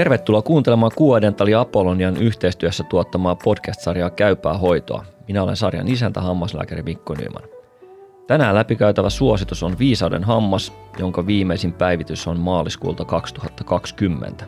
[0.00, 5.04] Tervetuloa kuuntelemaan Kuodentali Apollonian yhteistyössä tuottamaa podcast-sarjaa Käypää hoitoa.
[5.28, 7.42] Minä olen sarjan isäntä hammaslääkäri Mikko Nyman.
[8.26, 14.44] Tänään läpikäytävä suositus on Viisauden hammas, jonka viimeisin päivitys on maaliskuulta 2020.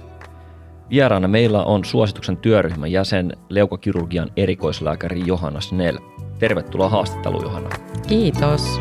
[0.91, 5.99] Vieraana meillä on suosituksen työryhmän jäsen leukokirurgian erikoislääkäri Johanna Snell.
[6.39, 7.71] Tervetuloa haastatteluun Johanna.
[8.09, 8.81] Kiitos.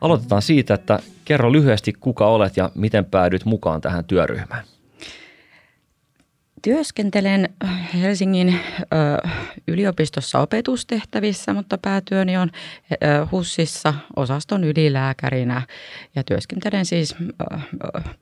[0.00, 4.64] Aloitetaan siitä, että kerro lyhyesti kuka olet ja miten päädyit mukaan tähän työryhmään.
[6.62, 7.48] Työskentelen
[7.94, 9.28] Helsingin ö,
[9.68, 12.50] yliopistossa opetustehtävissä, mutta päätyöni on
[12.92, 15.62] ö, HUSissa osaston ylilääkärinä
[16.16, 17.16] ja työskentelen siis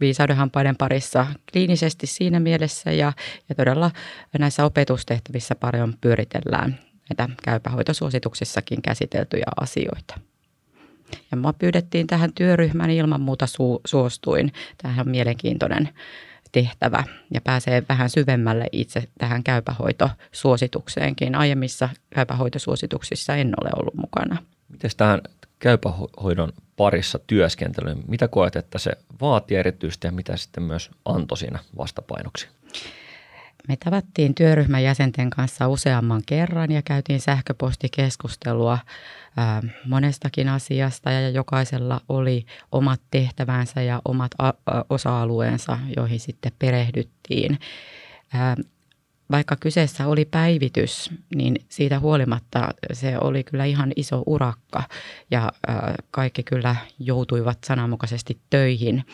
[0.00, 3.12] viisaudenhampaiden parissa kliinisesti siinä mielessä ja,
[3.48, 3.90] ja todella
[4.38, 6.78] näissä opetustehtävissä paljon pyöritellään
[7.10, 10.31] näitä käypähoitosuosituksissakin käsiteltyjä asioita.
[11.30, 14.52] Ja mä pyydettiin tähän työryhmään ilman muuta su- suostuin.
[14.82, 15.88] Tämähän on mielenkiintoinen
[16.52, 21.34] tehtävä ja pääsee vähän syvemmälle itse tähän käypähoitosuositukseenkin.
[21.34, 24.36] Aiemmissa käypähoitosuosituksissa en ole ollut mukana.
[24.68, 25.20] Miten tähän
[25.58, 31.58] käypähoidon parissa työskentelyyn, mitä koet, että se vaatii erityisesti ja mitä sitten myös antoi siinä
[31.78, 32.48] vastapainoksi?
[33.68, 38.78] Me tavattiin työryhmän jäsenten kanssa useamman kerran ja käytiin sähköpostikeskustelua
[39.86, 44.30] monestakin asiasta ja jokaisella oli omat tehtävänsä ja omat
[44.90, 47.58] osa-alueensa, joihin sitten perehdyttiin.
[49.30, 54.82] Vaikka kyseessä oli päivitys, niin siitä huolimatta se oli kyllä ihan iso urakka
[55.30, 55.52] ja
[56.10, 59.04] kaikki kyllä joutuivat sananmukaisesti töihin.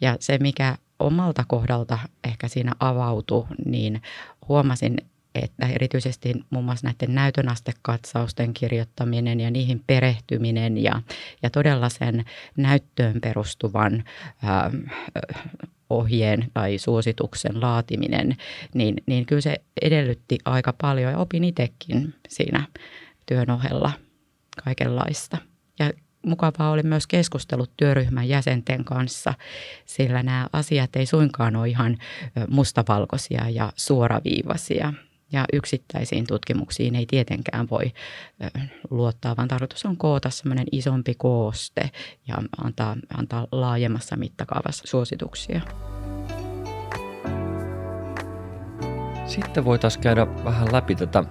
[0.00, 4.02] Ja se, mikä omalta kohdalta ehkä siinä avautui, niin
[4.48, 4.96] huomasin,
[5.34, 11.02] että erityisesti muun muassa näiden näytönastekatsausten kirjoittaminen ja niihin perehtyminen ja,
[11.42, 12.24] ja todella sen
[12.56, 14.04] näyttöön perustuvan
[14.42, 14.70] ää,
[15.90, 18.36] ohjeen tai suosituksen laatiminen,
[18.74, 22.66] niin, niin kyllä se edellytti aika paljon ja opin itsekin siinä
[23.26, 23.92] työn ohella
[24.64, 25.38] kaikenlaista.
[25.78, 25.92] Ja
[26.26, 29.34] mukavaa oli myös keskustelut työryhmän jäsenten kanssa,
[29.84, 31.98] sillä nämä asiat ei suinkaan ole ihan
[32.48, 34.92] mustavalkoisia ja suoraviivaisia.
[35.32, 37.92] Ja yksittäisiin tutkimuksiin ei tietenkään voi
[38.90, 41.90] luottaa, vaan tarkoitus on koota semmoinen isompi kooste
[42.28, 45.60] ja antaa, antaa laajemmassa mittakaavassa suosituksia.
[49.26, 51.24] Sitten voitaisiin käydä vähän läpi tätä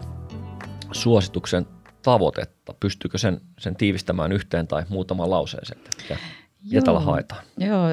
[0.92, 1.66] suosituksen
[2.02, 2.74] tavoitetta.
[2.80, 6.18] Pystyykö sen, sen tiivistämään yhteen tai muutamaan lauseeseen, mitä,
[6.64, 7.44] mitä tällä haetaan?
[7.58, 7.86] Joo,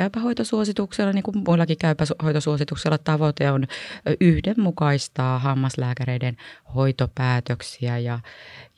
[0.00, 3.66] käypähoitosuosituksella, niin kuin muillakin käypähoitosuosituksella tavoite on
[4.20, 6.36] yhdenmukaistaa hammaslääkäreiden
[6.74, 8.18] hoitopäätöksiä ja,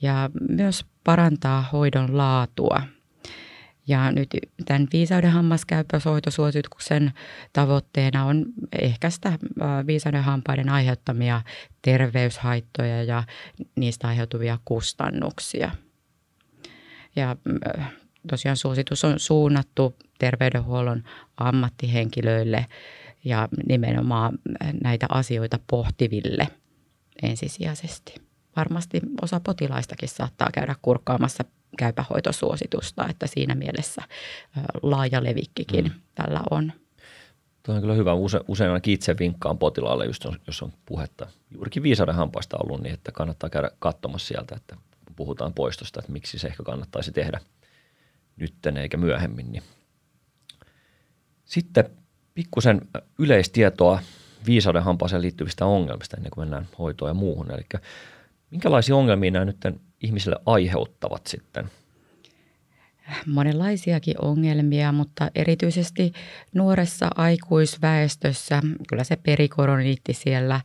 [0.01, 2.83] ja myös parantaa hoidon laatua.
[3.87, 4.31] Ja nyt
[4.65, 7.13] tämän viisauden hammaskäypäshoitosuosituksen
[7.53, 8.47] tavoitteena on
[8.81, 9.39] ehkäistä
[9.87, 11.43] viisauden hampaiden aiheuttamia
[11.83, 13.25] terveyshaittoja ja
[13.77, 15.71] niistä aiheutuvia kustannuksia.
[17.17, 17.37] Ja
[18.31, 21.03] tosiaan suositus on suunnattu terveydenhuollon
[21.37, 22.67] ammattihenkilöille
[23.25, 24.39] ja nimenomaan
[24.83, 26.49] näitä asioita pohtiville
[27.23, 28.15] ensisijaisesti.
[28.57, 31.45] Varmasti osa potilaistakin saattaa käydä kurkkaamassa
[31.79, 34.03] käypähoitosuositusta, että siinä mielessä
[34.83, 35.91] laaja levikkikin mm.
[36.15, 36.73] tällä on.
[37.63, 38.15] Tuo on kyllä hyvä.
[38.15, 42.95] Use, usein ainakin itse vinkkaan potilaalle, just jos on puhetta juurikin viisauden hampaista ollut, niin
[42.95, 44.77] että kannattaa käydä katsomassa sieltä, että
[45.17, 47.41] puhutaan poistosta, että miksi se ehkä kannattaisi tehdä–
[48.37, 49.53] nytten eikä myöhemmin.
[49.53, 49.63] Niin.
[51.45, 51.85] Sitten
[52.35, 52.81] pikkusen
[53.19, 53.99] yleistietoa
[54.47, 57.51] viisauden hampaaseen liittyvistä ongelmista ennen kuin mennään hoitoon ja muuhun.
[57.51, 57.81] Eli
[58.51, 59.57] minkälaisia ongelmia nämä nyt
[60.03, 61.71] ihmisille aiheuttavat sitten?
[63.27, 66.13] Monenlaisiakin ongelmia, mutta erityisesti
[66.55, 70.61] nuoressa aikuisväestössä kyllä se perikoroniitti siellä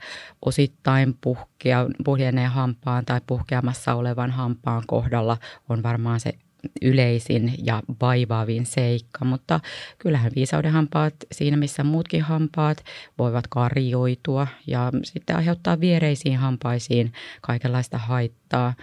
[0.46, 5.38] osittain puhkea, puhjeneen hampaan tai puhkeamassa olevan hampaan kohdalla
[5.70, 6.34] on varmaan se
[6.82, 9.60] yleisin ja vaivaavin seikka, mutta
[9.98, 12.84] kyllähän viisauden hampaat siinä missä muutkin hampaat
[13.18, 18.74] voivat karjoitua ja sitten aiheuttaa viereisiin hampaisiin kaikenlaista haittaa.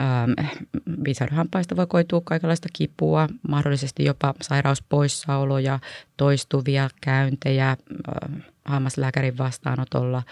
[0.00, 0.30] Ähm,
[1.04, 5.78] viisauden hampaista voi koitua kaikenlaista kipua, mahdollisesti jopa sairauspoissaoloja,
[6.16, 7.76] toistuvia käyntejä äh,
[8.64, 10.22] hammaslääkärin vastaanotolla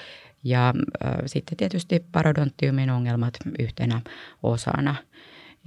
[0.44, 0.68] ja
[1.04, 4.00] äh, sitten tietysti parodontiumin ongelmat yhtenä
[4.42, 4.94] osana–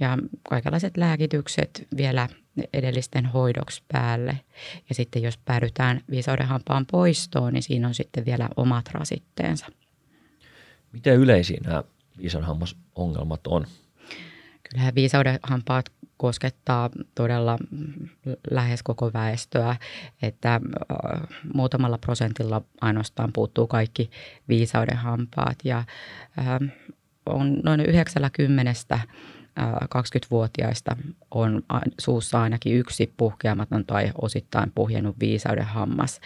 [0.00, 0.18] ja
[0.48, 2.28] kaikenlaiset lääkitykset vielä
[2.72, 4.40] edellisten hoidoksi päälle.
[4.88, 9.66] Ja sitten jos päädytään viisaudenhampaan poistoon, niin siinä on sitten vielä omat rasitteensa.
[10.92, 11.84] Miten yleisiä nämä
[12.18, 13.66] viisaudenhammasongelmat on?
[14.70, 15.84] Kyllähän viisaudenhampaat
[16.16, 17.58] koskettaa todella
[18.50, 19.76] lähes koko väestöä,
[20.22, 20.60] että
[21.54, 24.10] muutamalla prosentilla ainoastaan puuttuu kaikki
[24.48, 25.84] viisauden hampaat ja
[27.26, 28.72] on noin 90
[29.84, 30.96] 20-vuotiaista
[31.30, 31.62] on
[31.98, 36.20] suussa ainakin yksi puhkeamaton tai osittain puhjennut viisauden hammas.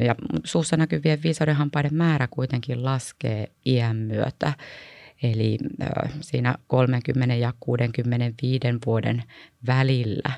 [0.00, 0.14] Ja
[0.44, 4.52] suussa näkyvien viisauden hampaiden määrä kuitenkin laskee iän myötä.
[5.22, 5.58] Eli
[6.20, 9.22] siinä 30 ja 65 vuoden
[9.66, 10.30] välillä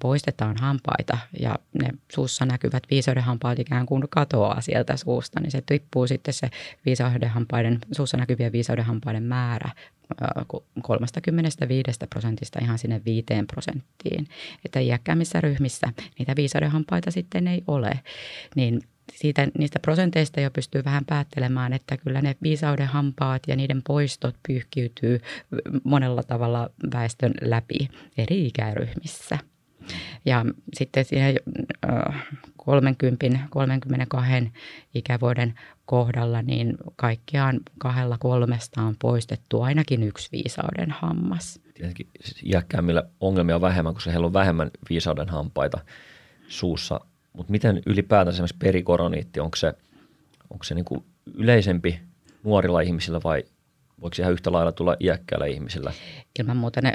[0.00, 6.06] poistetaan hampaita ja ne suussa näkyvät viisaudenhampaat ikään kuin katoaa sieltä suusta, niin se tippuu
[6.06, 6.50] sitten se
[6.86, 9.70] viisaudenhampaiden, suussa näkyvien viisaudenhampaiden määrä
[10.82, 14.28] 35 prosentista ihan sinne 5 prosenttiin.
[14.64, 15.86] Että iäkkäämmissä ryhmissä
[16.18, 18.00] niitä viisaudenhampaita sitten ei ole.
[18.56, 18.80] Niin
[19.12, 24.36] siitä, niistä prosenteista jo pystyy vähän päättelemään, että kyllä ne viisauden hampaat ja niiden poistot
[24.46, 25.20] pyyhkiytyy
[25.84, 27.88] monella tavalla väestön läpi
[28.18, 29.38] eri ikäryhmissä.
[30.24, 30.44] Ja
[30.74, 31.36] sitten siihen
[32.56, 34.52] 30, 32
[34.94, 35.54] ikävuoden
[35.86, 41.60] kohdalla, niin kaikkiaan kahdella kolmesta on poistettu ainakin yksi viisauden hammas.
[41.74, 42.08] Tietenkin
[42.44, 45.78] iäkkäämmillä ongelmia on vähemmän, koska heillä on vähemmän viisauden hampaita
[46.48, 47.00] suussa.
[47.32, 49.74] Mutta miten ylipäätään esimerkiksi perikoroniitti, onko se,
[50.50, 51.04] onko se niin
[51.34, 52.00] yleisempi
[52.44, 53.44] nuorilla ihmisillä vai
[54.00, 55.92] voiko se ihan yhtä lailla tulla iäkkäillä ihmisillä?
[56.38, 56.92] Ilman muuta ne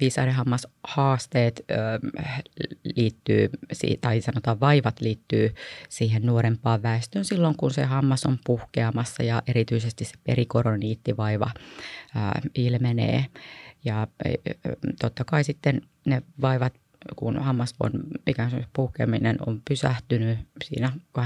[0.00, 1.64] viisaudenhammashaasteet
[2.96, 3.50] liittyy,
[4.00, 5.54] tai sanotaan vaivat liittyy
[5.88, 11.50] siihen nuorempaan väestöön silloin, kun se hammas on puhkeamassa ja erityisesti se perikoroniittivaiva
[12.54, 13.26] ilmenee.
[13.84, 14.06] Ja
[15.00, 16.74] totta kai sitten ne vaivat
[17.16, 17.90] kun hammasvon
[18.26, 21.22] ikään kuin puhkeaminen on pysähtynyt siinä 25-6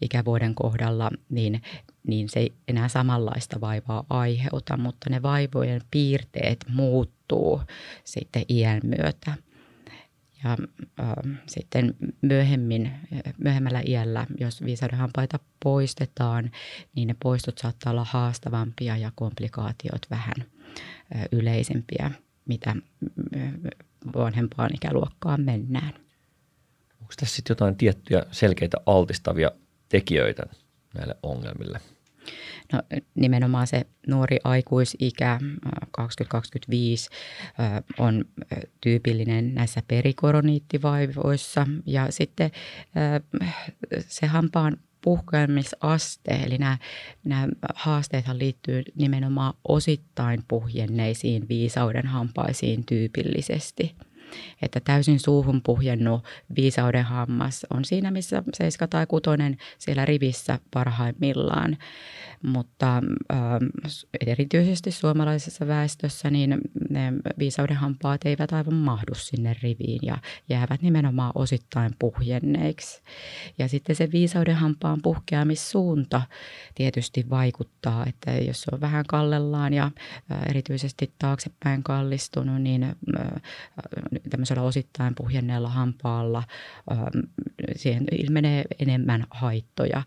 [0.00, 1.62] ikävuoden kohdalla, niin,
[2.06, 7.62] niin se ei enää samanlaista vaivaa aiheuta, mutta ne vaivojen piirteet muuttuu
[8.04, 9.34] sitten iän myötä.
[10.44, 10.56] Ja
[11.00, 12.92] äh, sitten myöhemmin,
[13.38, 16.50] myöhemmällä iällä, jos viisaudenhampaita poistetaan,
[16.94, 20.34] niin ne poistot saattaa olla haastavampia ja komplikaatiot vähän
[21.16, 22.10] äh, yleisempiä
[22.44, 22.76] mitä
[24.14, 25.94] vanhempaan ikäluokkaan mennään.
[27.00, 29.50] Onko tässä sitten jotain tiettyjä selkeitä altistavia
[29.88, 30.42] tekijöitä
[30.94, 31.80] näille ongelmille?
[32.72, 32.82] No,
[33.14, 35.40] nimenomaan se nuori aikuisikä
[35.90, 37.10] 2025
[37.98, 38.24] on
[38.80, 42.50] tyypillinen näissä perikoroniittivaivoissa ja sitten
[44.08, 46.78] se hampaan puhkeamisaste, eli nämä,
[47.24, 53.94] nämä haasteethan liittyy nimenomaan osittain puhjenneisiin viisauden hampaisiin tyypillisesti.
[54.62, 56.24] Että täysin suuhun puhjennut
[56.56, 61.76] viisauden hammas on siinä, missä seiska tai kutonen siellä rivissä parhaimmillaan
[62.44, 63.02] mutta
[63.32, 63.38] äh,
[64.26, 66.60] erityisesti suomalaisessa väestössä niin
[66.90, 73.02] ne viisauden hampaat eivät aivan mahdu sinne riviin ja jäävät nimenomaan osittain puhjenneiksi.
[73.58, 76.22] Ja sitten se viisauden hampaan puhkeamissuunta
[76.74, 79.84] tietysti vaikuttaa, että jos se on vähän kallellaan ja
[80.32, 82.94] äh, erityisesti taaksepäin kallistunut, niin äh,
[84.30, 86.38] tämmöisellä osittain puhjenneella hampaalla
[86.92, 86.98] äh,
[87.76, 90.02] siihen ilmenee enemmän haittoja.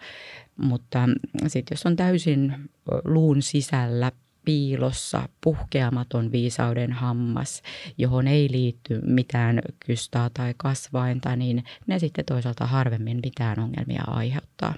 [0.58, 1.10] Mutta
[1.48, 2.70] sitten jos on täysin
[3.06, 4.12] luun sisällä
[4.46, 7.62] piilossa puhkeamaton viisauden hammas,
[7.98, 14.74] johon ei liitty mitään kystaa tai kasvainta, niin ne sitten toisaalta harvemmin mitään ongelmia aiheuttaa.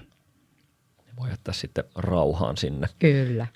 [1.20, 2.86] Voi jättää sitten rauhaan sinne.
[2.98, 3.46] Kyllä.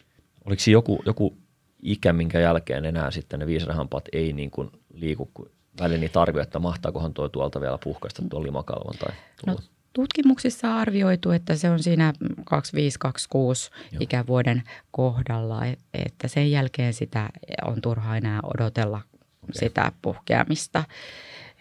[0.45, 1.37] Oliko joku, joku
[1.83, 5.51] ikä, minkä jälkeen enää sitten ne viisauden hampaat ei niin kuin liiku, kun
[5.81, 9.15] välillä niitä arvioi, että mahtaakohan tuo tuolta vielä puhkaista tuon limakalvon tai
[9.47, 9.57] no,
[9.93, 12.13] tutkimuksissa on arvioitu, että se on siinä
[12.45, 15.61] 2526 ikävuoden kohdalla,
[15.95, 17.29] että sen jälkeen sitä
[17.65, 19.53] on turha enää odotella okay.
[19.53, 20.85] sitä puhkeamista.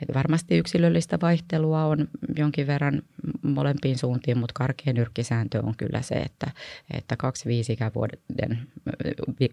[0.01, 2.07] Että varmasti yksilöllistä vaihtelua on
[2.37, 3.01] jonkin verran
[3.41, 6.51] molempiin suuntiin, mutta karkea nyrkkisääntö on kyllä se, että,
[6.93, 8.59] että 25 ikävuoden,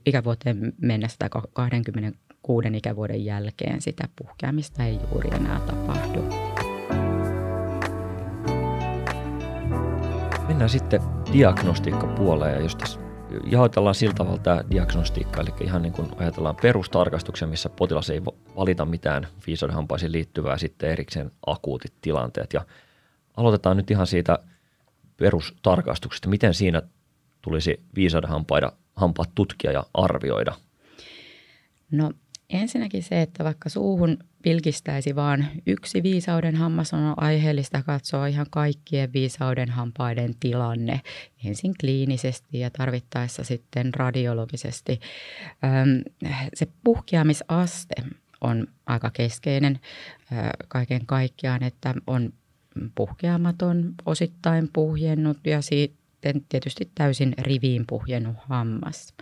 [0.07, 6.25] ikävuoteen mennessä tai 26 ikävuoden jälkeen sitä puhkeamista ei juuri enää tapahdu.
[10.49, 11.01] Mennään sitten
[11.33, 13.10] diagnostiikkapuoleen jos tässä
[13.45, 18.25] jaotellaan sillä tavalla tämä diagnostiikka, eli ihan niin kuin ajatellaan perustarkastuksen, missä potilas ei
[18.57, 22.53] valita mitään viisaudenhampaisiin liittyvää, sitten erikseen akuutit tilanteet.
[22.53, 22.67] Ja
[23.37, 24.39] aloitetaan nyt ihan siitä
[25.17, 26.83] perustarkastuksesta, miten siinä
[27.43, 30.55] tulisi viisaudenhampaita hampaat tutkia ja arvioida?
[31.91, 32.13] No
[32.53, 39.13] Ensinnäkin se, että vaikka suuhun pilkistäisi vain yksi viisauden hammas, on aiheellista katsoa ihan kaikkien
[39.13, 41.01] viisauden hampaiden tilanne
[41.45, 45.01] ensin kliinisesti ja tarvittaessa sitten radiologisesti.
[46.55, 47.95] Se puhkeamisaste
[48.41, 49.81] on aika keskeinen
[50.69, 52.33] kaiken kaikkiaan, että on
[52.95, 59.15] puhkeamaton, osittain puhjennut ja siitä sitten tietysti täysin riviin puhjennut hammas.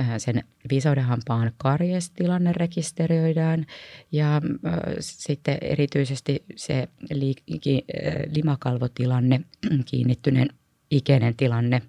[0.00, 3.66] Äh, sen viisaudenhampaan karjestilanne rekisteröidään
[4.12, 4.42] ja äh,
[5.00, 6.88] sitten erityisesti se äh,
[8.34, 9.40] limakalvotilanne,
[9.90, 10.48] kiinnittyneen
[10.90, 11.82] ikäinen tilanne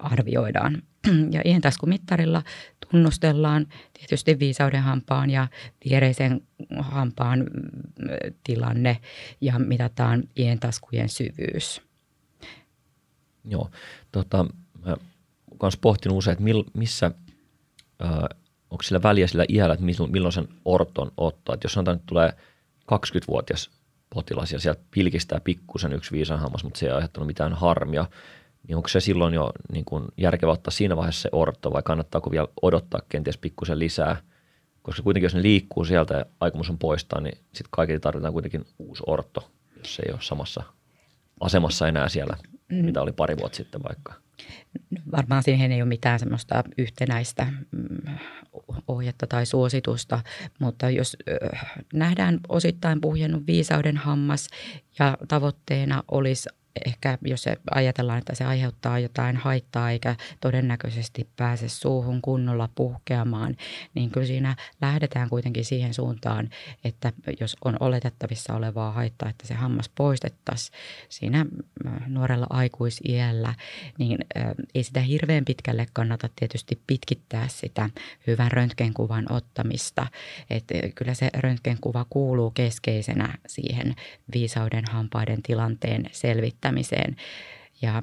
[0.00, 0.82] arvioidaan.
[1.30, 2.42] Ja ientaskumittarilla
[2.90, 5.48] tunnustellaan tietysti viisaudenhampaan ja
[5.84, 6.40] viereisen
[6.78, 7.46] hampaan
[8.44, 8.96] tilanne
[9.40, 11.86] ja mitataan ientaskujen syvyys.
[13.46, 13.70] Joo,
[14.12, 14.46] tota,
[14.84, 14.96] mä
[15.62, 17.10] olen pohtinut usein, että mil, missä,
[18.04, 18.10] äh,
[18.70, 21.54] onko sillä väliä sillä iällä, että milloin, sen orton ottaa.
[21.54, 22.32] Että jos sanotaan, että tulee
[22.92, 23.70] 20-vuotias
[24.14, 28.06] potilas ja sieltä pilkistää pikkusen yksi viisan hammas, mutta se ei aiheuttanut mitään harmia,
[28.68, 32.30] niin onko se silloin jo niin kuin järkevä ottaa siinä vaiheessa se orto vai kannattaako
[32.30, 34.16] vielä odottaa kenties pikkusen lisää?
[34.82, 38.66] Koska kuitenkin jos ne liikkuu sieltä ja aikomus on poistaa, niin sitten kaikille tarvitaan kuitenkin
[38.78, 40.62] uusi orto, jos se ei ole samassa
[41.40, 42.36] asemassa enää siellä
[42.68, 42.84] mm.
[42.84, 44.14] mitä oli pari vuotta sitten vaikka?
[45.12, 48.14] Varmaan siihen ei ole mitään semmoista yhtenäistä mm,
[48.88, 50.20] ohjetta tai suositusta,
[50.58, 51.16] mutta jos
[51.92, 54.48] nähdään osittain puhjennut viisauden hammas
[54.98, 56.48] ja tavoitteena olisi
[56.86, 63.56] ehkä jos se ajatellaan, että se aiheuttaa jotain haittaa eikä todennäköisesti pääse suuhun kunnolla puhkeamaan,
[63.94, 66.50] niin kyllä siinä lähdetään kuitenkin siihen suuntaan,
[66.84, 70.78] että jos on oletettavissa olevaa haittaa, että se hammas poistettaisiin
[71.08, 71.46] siinä
[72.06, 73.54] nuorella aikuisiällä,
[73.98, 74.18] niin
[74.74, 77.90] ei sitä hirveän pitkälle kannata tietysti pitkittää sitä
[78.26, 80.06] hyvän röntgenkuvan ottamista.
[80.50, 83.94] Että kyllä se röntgenkuva kuuluu keskeisenä siihen
[84.34, 87.16] viisauden hampaiden tilanteen selvittämiseen selvittämiseen.
[87.82, 88.02] Ja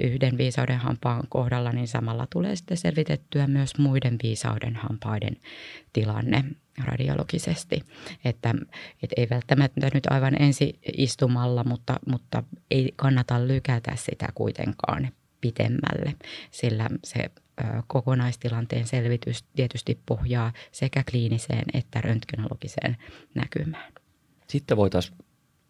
[0.00, 5.36] yhden viisauden hampaan kohdalla niin samalla tulee sitten selvitettyä myös muiden viisauden hampaiden
[5.92, 6.44] tilanne
[6.84, 7.82] radiologisesti.
[8.24, 8.54] Että,
[9.02, 15.08] että ei välttämättä nyt aivan ensi istumalla, mutta, mutta ei kannata lykätä sitä kuitenkaan
[15.40, 16.14] pitemmälle,
[16.50, 17.30] sillä se
[17.86, 22.96] kokonaistilanteen selvitys tietysti pohjaa sekä kliiniseen että röntgenologiseen
[23.34, 23.92] näkymään.
[24.48, 25.18] Sitten voitaisiin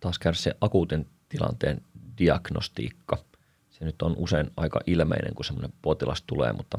[0.00, 1.80] taas käydä se akuutin tilanteen
[2.22, 3.24] diagnostiikka.
[3.70, 6.78] Se nyt on usein aika ilmeinen, kun semmoinen potilas tulee, mutta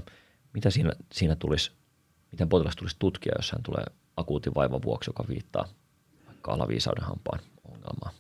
[0.54, 1.72] mitä siinä, siinä tulisi,
[2.32, 3.86] miten potilas tulisi tutkia, jos hän tulee
[4.18, 5.68] akuutin vaivan vuoksi, joka viittaa
[6.28, 8.14] vaikka alaviisauden hampaan ongelmaan?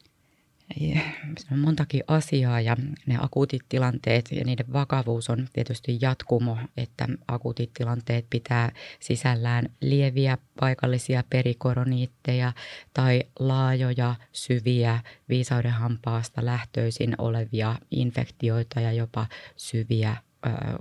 [1.52, 7.74] On montakin asiaa ja ne akuutit tilanteet ja niiden vakavuus on tietysti jatkumo, että akuutit
[7.74, 12.54] tilanteet pitää sisällään lieviä paikallisia perikoroniitteja
[12.94, 15.00] tai laajoja, syviä
[15.30, 20.18] viisaudenhampaasta lähtöisin olevia infektioita ja jopa syviä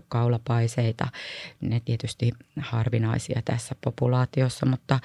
[0.09, 1.09] kaulapaiseita.
[1.61, 5.00] Ne tietysti harvinaisia tässä populaatiossa, mutta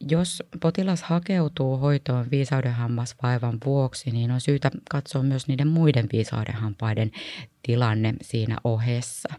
[0.00, 7.10] jos potilas hakeutuu hoitoon viisaudenhammasvaivan vuoksi, niin on syytä katsoa myös niiden muiden viisaudenhampaiden
[7.62, 9.34] tilanne siinä ohessa.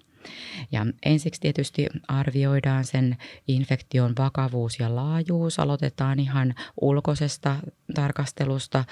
[0.72, 3.18] Ja ensiksi tietysti arvioidaan sen
[3.48, 5.60] infektion vakavuus ja laajuus.
[5.60, 7.56] Aloitetaan ihan ulkoisesta
[7.96, 8.86] tarkastelusta,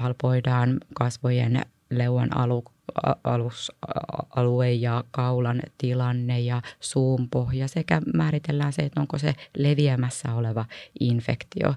[0.00, 2.64] palpoidaan kasvojen leuan alu,
[3.24, 3.72] alus,
[4.36, 10.64] alue ja kaulan tilanne ja suun pohja sekä määritellään se, että onko se leviämässä oleva
[11.00, 11.74] infektio.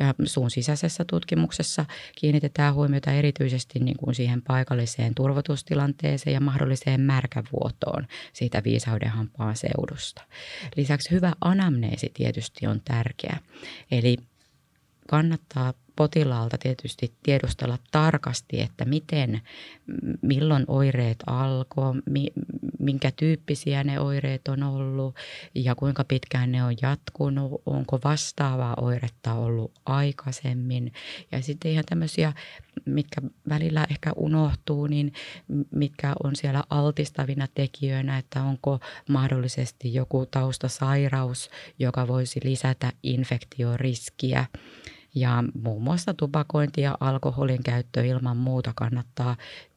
[0.00, 8.06] Ja suun sisäisessä tutkimuksessa kiinnitetään huomiota erityisesti niin kuin siihen paikalliseen turvotustilanteeseen ja mahdolliseen märkävuotoon
[8.32, 10.22] siitä viisaudenhampaan seudusta.
[10.76, 13.36] Lisäksi hyvä anamneesi tietysti on tärkeä.
[13.90, 14.16] Eli
[15.08, 19.40] kannattaa potilaalta tietysti tiedustella tarkasti, että miten,
[20.22, 21.94] milloin oireet alkoi,
[22.78, 25.16] minkä tyyppisiä ne oireet on ollut
[25.54, 30.92] ja kuinka pitkään ne on jatkunut, onko vastaavaa oiretta ollut aikaisemmin.
[31.32, 32.32] Ja sitten ihan tämmöisiä,
[32.84, 35.12] mitkä välillä ehkä unohtuu, niin
[35.70, 44.46] mitkä on siellä altistavina tekijöinä, että onko mahdollisesti joku taustasairaus, joka voisi lisätä infektioriskiä.
[45.14, 49.36] Ja muun muassa tupakointi ja alkoholin käyttö ilman muuta kannattaa,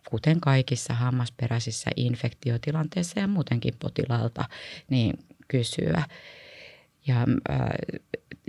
[0.10, 4.46] kuten kaikissa hammasperäisissä infektiotilanteissa ja muutenkin potilaalta,
[4.90, 6.04] niin kysyä.
[7.08, 7.68] Ja äh,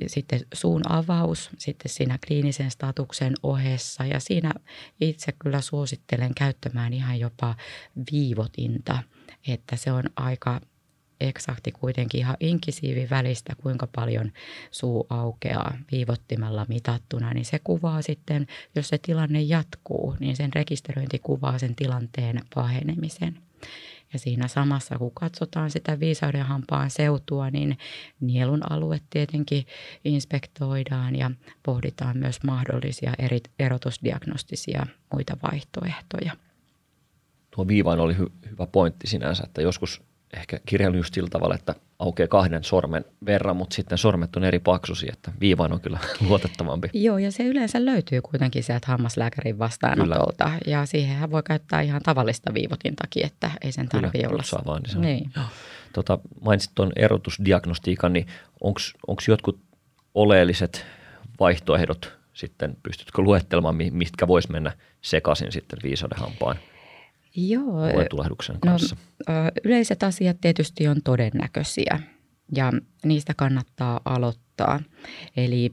[0.07, 4.52] sitten suun avaus sitten siinä kliinisen statuksen ohessa ja siinä
[5.00, 7.54] itse kyllä suosittelen käyttämään ihan jopa
[8.12, 8.99] viivotinta,
[9.49, 10.61] että se on aika
[11.20, 14.32] eksakti kuitenkin ihan inkisiivi välistä, kuinka paljon
[14.70, 21.18] suu aukeaa viivottimella mitattuna, niin se kuvaa sitten, jos se tilanne jatkuu, niin sen rekisteröinti
[21.18, 23.38] kuvaa sen tilanteen pahenemisen.
[24.12, 27.78] Ja siinä samassa, kun katsotaan sitä viisauden hampaan seutua, niin
[28.20, 29.66] nielun alue tietenkin
[30.04, 31.30] inspektoidaan ja
[31.62, 36.32] pohditaan myös mahdollisia eri erotusdiagnostisia muita vaihtoehtoja.
[37.50, 40.02] Tuo viivain oli hy- hyvä pointti sinänsä, että joskus
[40.37, 44.58] ehkä kirjailin just sillä tavalla, että aukeaa kahden sormen verran, mutta sitten sormet on eri
[44.58, 46.90] paksuisia, että viivain on kyllä luotettavampi.
[46.92, 50.44] Joo, ja se yleensä löytyy kuitenkin sieltä hammaslääkärin vastaanotolta.
[50.44, 50.58] Kyllä.
[50.66, 54.42] Ja siihenhän voi käyttää ihan tavallista viivotintakin, että ei sen tarvitse olla.
[54.42, 55.02] Saa vaan, niin se on.
[55.02, 55.32] Niin.
[55.92, 58.26] Tota, mainitsit tuon erotusdiagnostiikan, niin
[59.06, 59.61] onko jotkut
[60.14, 60.87] oleelliset
[61.40, 66.56] vaihtoehdot sitten, pystytkö luettelemaan, mitkä voisi mennä sekaisin sitten viisauden hampaan?
[67.37, 67.80] Joo.
[68.11, 68.97] tulehduksen no, kanssa?
[69.28, 72.00] No, yleiset asiat tietysti on todennäköisiä
[72.56, 72.73] ja
[73.04, 74.80] niistä kannattaa aloittaa.
[75.37, 75.70] Eli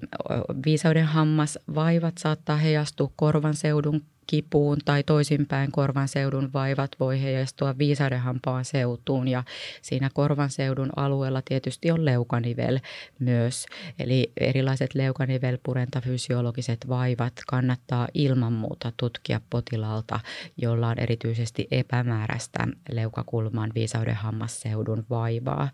[0.66, 7.78] viisauden hammas vaivat saattaa heijastua korvan seudun kipuun tai toisinpäin korvan seudun vaivat voi heijastua
[7.78, 9.44] viisaudenhampaan seutuun ja
[9.82, 12.80] siinä korvan seudun alueella tietysti on leukanivel
[13.20, 13.66] myös.
[14.00, 20.20] Eli erilaiset leukanivelpurentafysiologiset vaivat kannattaa ilman muuta tutkia potilaalta,
[20.58, 25.70] jolla on erityisesti epämääräistä leukakulman viisaudenhammasseudun vaivaa.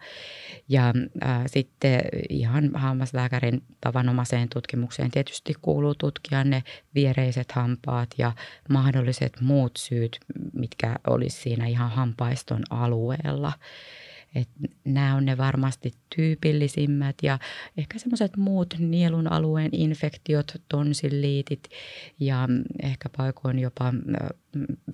[0.69, 0.93] Ja
[1.23, 6.63] äh, sitten ihan hammaslääkärin tavanomaiseen tutkimukseen tietysti kuuluu tutkia ne
[6.95, 8.31] viereiset hampaat ja
[8.69, 10.19] mahdolliset muut syyt,
[10.53, 13.53] mitkä olisi siinä ihan hampaiston alueella.
[14.35, 14.49] Et
[14.85, 17.39] nämä on ne varmasti tyypillisimmät ja
[17.77, 21.69] ehkä semmoiset muut nielun alueen infektiot, tonsilliitit
[22.19, 22.47] ja
[22.83, 23.93] ehkä paikoin jopa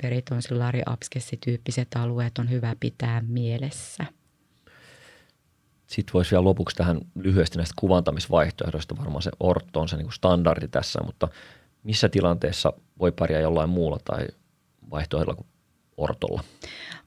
[0.04, 4.06] veritonsillaari abskessityyppiset alueet on hyvä pitää mielessä.
[5.88, 8.98] Sitten voisi vielä lopuksi tähän lyhyesti näistä kuvantamisvaihtoehdoista.
[8.98, 11.28] Varmaan se orto on se niin standardi tässä, mutta
[11.88, 14.28] missä tilanteessa voi pärjää jollain muulla tai
[14.92, 15.48] vaihtoehdolla kuin
[15.98, 16.44] ortolla?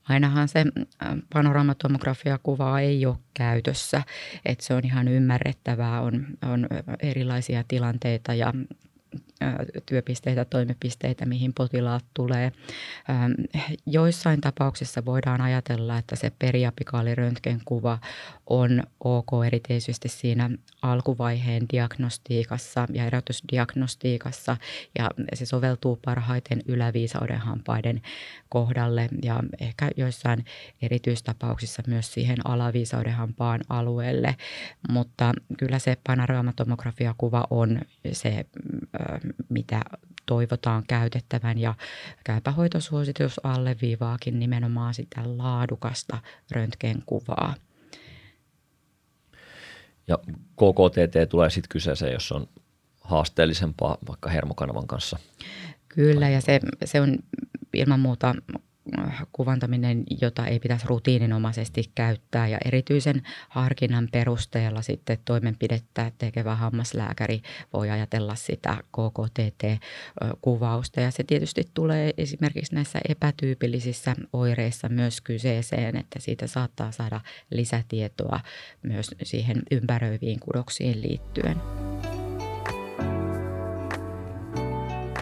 [0.08, 4.02] Ainahan se äh, panoraamatomografia kuvaa ei ole käytössä,
[4.44, 6.66] että se on ihan ymmärrettävää, on, on
[7.00, 8.52] erilaisia tilanteita ja
[9.86, 12.52] työpisteitä, toimipisteitä, mihin potilaat tulee.
[13.86, 17.98] Joissain tapauksissa voidaan ajatella, että se periapikaaliröntgenkuva
[18.46, 20.50] on ok erityisesti siinä
[20.82, 24.56] alkuvaiheen diagnostiikassa ja erotusdiagnostiikassa
[24.98, 28.02] ja se soveltuu parhaiten yläviisauden hampaiden
[28.48, 30.44] kohdalle ja ehkä joissain
[30.82, 34.36] erityistapauksissa myös siihen alaviisauden hampaan alueelle,
[34.88, 37.80] mutta kyllä se panoraamatomografiakuva on
[38.12, 38.44] se
[39.48, 39.82] mitä
[40.26, 41.74] toivotaan käytettävän ja
[42.24, 46.18] käypähoitosuositus alleviivaakin nimenomaan sitä laadukasta
[46.50, 47.54] röntgenkuvaa.
[50.08, 50.18] Ja
[50.56, 52.48] KKTT tulee sitten kyseeseen, jos on
[53.00, 55.18] haasteellisempaa vaikka hermokanavan kanssa.
[55.88, 57.18] Kyllä, ja se, se on
[57.74, 58.34] ilman muuta
[59.32, 67.90] kuvantaminen, jota ei pitäisi rutiininomaisesti käyttää ja erityisen harkinnan perusteella sitten toimenpidettä tekevä hammaslääkäri voi
[67.90, 76.46] ajatella sitä KKTT-kuvausta ja se tietysti tulee esimerkiksi näissä epätyypillisissä oireissa myös kyseeseen, että siitä
[76.46, 78.40] saattaa saada lisätietoa
[78.82, 81.56] myös siihen ympäröiviin kudoksiin liittyen.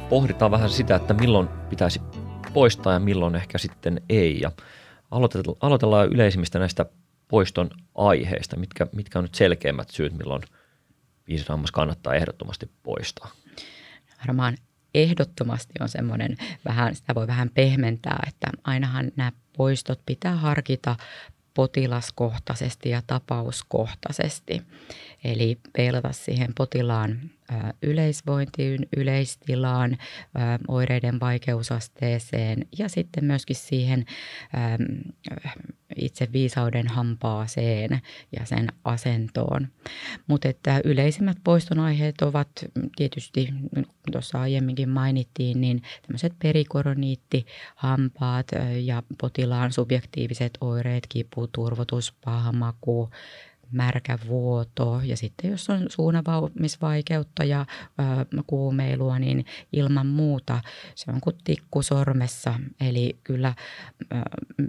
[0.08, 2.00] Pohditaan vähän sitä, että milloin pitäisi
[2.58, 4.40] poistaa ja milloin ehkä sitten ei.
[4.40, 4.52] Ja
[5.60, 6.86] aloitellaan yleisimmistä näistä
[7.28, 8.56] poiston aiheista.
[8.56, 10.42] Mitkä, mitkä on nyt selkeimmät syyt, milloin
[11.28, 13.30] viisisammas kannattaa ehdottomasti poistaa?
[14.26, 14.56] Varmaan
[14.94, 20.96] ehdottomasti on semmoinen vähän, sitä voi vähän pehmentää, että ainahan nämä poistot pitää harkita
[21.54, 24.62] potilaskohtaisesti ja tapauskohtaisesti.
[25.24, 27.30] Eli peilata siihen potilaan
[27.82, 29.98] yleisvointiin, yleistilaan,
[30.68, 34.04] oireiden vaikeusasteeseen ja sitten myöskin siihen
[35.96, 38.00] itse viisauden hampaaseen
[38.38, 39.68] ja sen asentoon.
[40.26, 42.48] Mutta että yleisimmät poiston aiheet ovat
[42.96, 43.48] tietysti,
[44.12, 48.46] tuossa aiemminkin mainittiin, niin tämmöiset perikoroniitti, hampaat
[48.82, 53.10] ja potilaan subjektiiviset oireet, kipu, turvotus, paha maku,
[53.72, 55.00] märkä vuoto.
[55.04, 60.60] Ja sitten jos on suunavaamisvaikeutta ja ö, kuumeilua, niin ilman muuta.
[60.94, 62.54] Se on kuin tikku sormessa.
[62.80, 63.54] Eli kyllä
[64.02, 64.16] ö,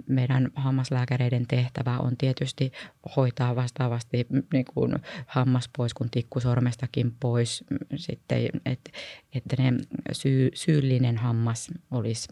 [0.06, 2.72] meidän hammaslääkäreiden tehtävä on tietysti
[3.16, 7.64] hoitaa vastaavasti niin kuin hammas pois kuin tikku sormestakin pois.
[7.96, 8.90] Sitten, että,
[9.34, 9.72] että ne
[10.12, 12.28] syy, syyllinen hammas olisi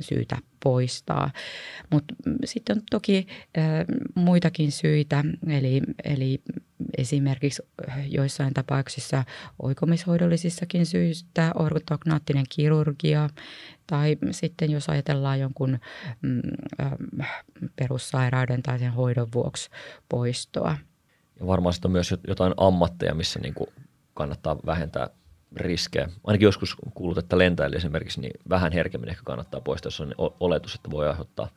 [0.00, 1.30] syytä poistaa.
[1.90, 3.26] Mutta sitten on toki
[4.14, 6.42] muitakin syitä, eli, eli
[6.98, 7.62] esimerkiksi
[8.06, 9.24] joissain tapauksissa
[9.62, 13.28] oikomishoidollisissakin syistä ortognaattinen kirurgia
[13.86, 15.78] tai sitten jos ajatellaan jonkun
[16.22, 16.40] mm,
[17.76, 19.70] perussairauden tai sen hoidon vuoksi
[20.08, 20.76] poistoa.
[21.40, 23.70] Ja varmasti on myös jotain ammatteja, missä niin kuin
[24.14, 25.10] kannattaa vähentää
[25.56, 26.08] riskejä.
[26.24, 30.74] Ainakin joskus kuulut, että lentäjällä esimerkiksi niin vähän herkemmin ehkä kannattaa poistaa, jos on oletus,
[30.74, 31.48] että voi aiheuttaa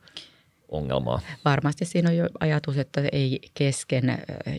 [0.68, 1.20] ongelmaa.
[1.44, 4.18] Varmasti siinä on jo ajatus, että ei kesken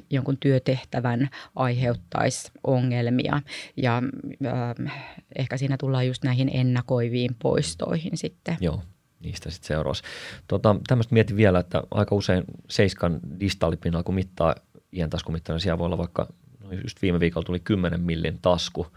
[0.10, 3.41] jonkun työtehtävän aiheuttaisi ongelmia
[3.78, 4.02] ja
[4.45, 4.93] äh,
[5.36, 8.58] ehkä siinä tullaan just näihin ennakoiviin poistoihin sitten.
[8.62, 8.82] Joo,
[9.19, 10.04] niistä sitten seuraavaksi.
[10.48, 14.56] Tota, tämmöistä mietin vielä, että aika usein seiskan distaalipinnalla, kun mittaa
[14.93, 16.28] iän taskumittainen, niin siellä voi olla vaikka,
[16.60, 18.88] no just viime viikolla tuli 10 millin tasku,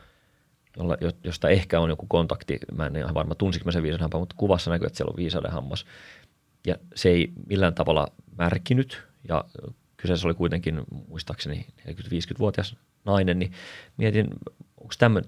[0.78, 4.34] jolla, josta ehkä on joku kontakti, mä en ihan varma tunsinko mä sen viisauden mutta
[4.38, 5.86] kuvassa näkyy, että siellä on viisauden hammas.
[6.66, 9.02] Ja se ei millään tavalla märkinyt.
[9.28, 9.44] Ja
[9.96, 13.52] kyseessä oli kuitenkin muistaakseni 40-50-vuotias nainen, niin
[13.96, 14.28] mietin,
[14.80, 15.20] onko tämä,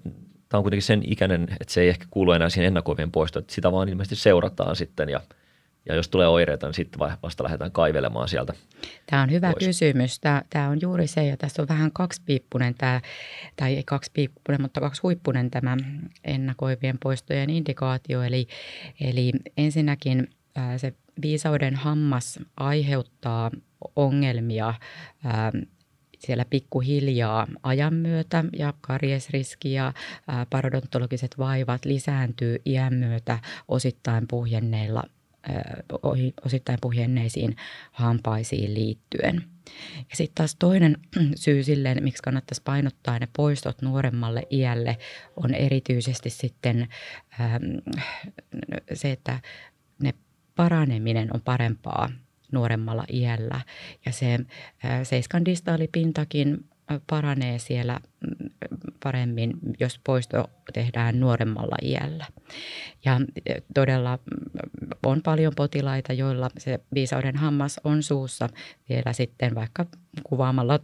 [0.49, 3.53] tämä on kuitenkin sen ikäinen, että se ei ehkä kuulu enää siihen ennakoivien poistoon, että
[3.53, 5.09] sitä vaan ilmeisesti seurataan sitten.
[5.09, 5.21] Ja–
[5.85, 8.53] ja jos tulee oireita, niin sitten vasta lähdetään kaivelemaan sieltä.
[9.05, 9.65] Tämä on hyvä pois.
[9.65, 10.19] kysymys.
[10.19, 13.01] Tämä, tämä on juuri se, ja tässä on vähän kaksipiippunen tämä,
[13.55, 15.77] tai ei kaksipiippunen, mutta kaksihuippunen tämä
[16.23, 18.21] ennakoivien poistojen indikaatio.
[18.21, 18.47] Eli,
[19.01, 20.29] eli ensinnäkin
[20.77, 23.51] se viisauden hammas aiheuttaa
[23.95, 24.73] ongelmia
[26.19, 29.93] siellä pikkuhiljaa ajan myötä ja karjesriski ja
[30.49, 35.03] parodontologiset vaivat lisääntyy iän myötä osittain puhjenneilla
[36.45, 37.55] osittain puhjenneisiin
[37.91, 39.43] hampaisiin liittyen.
[40.09, 40.97] Ja sitten taas toinen
[41.35, 44.97] syy silleen, miksi kannattaisi painottaa ne poistot nuoremmalle iälle,
[45.35, 46.87] on erityisesti sitten
[48.93, 49.39] se, että
[50.03, 50.13] ne
[50.55, 52.09] paraneminen on parempaa
[52.51, 53.61] nuoremmalla iällä.
[54.05, 54.39] Ja se
[55.03, 56.65] seiskan distaalipintakin
[57.07, 57.99] paranee siellä
[59.03, 62.25] paremmin, jos poisto tehdään nuoremmalla iällä.
[63.05, 68.49] Ja e, todella mm, on paljon potilaita, joilla se viisauden hammas on suussa
[68.89, 69.85] vielä sitten vaikka
[70.23, 70.79] kuvaamalla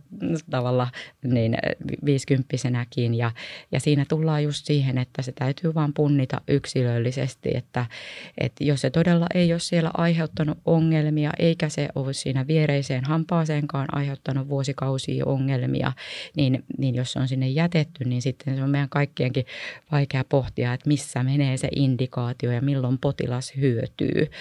[0.50, 0.88] tavalla
[1.23, 1.58] niin
[2.06, 3.15] viisikymppisenäkin.
[3.15, 3.32] Ja,
[3.71, 7.86] ja siinä tullaan just siihen, että se täytyy vaan punnita yksilöllisesti, että,
[8.38, 13.88] että jos se todella ei ole siellä aiheuttanut ongelmia, eikä se ole siinä viereiseen hampaaseenkaan
[13.91, 15.91] aiheuttanut vuosikausia ongelmia,
[16.36, 19.46] niin, niin jos se on sinne jätetty, niin sitten se on meidän kaikkienkin
[19.92, 24.32] vaikea pohtia, että missä menee se indikaatio ja milloin potilas hyötyy.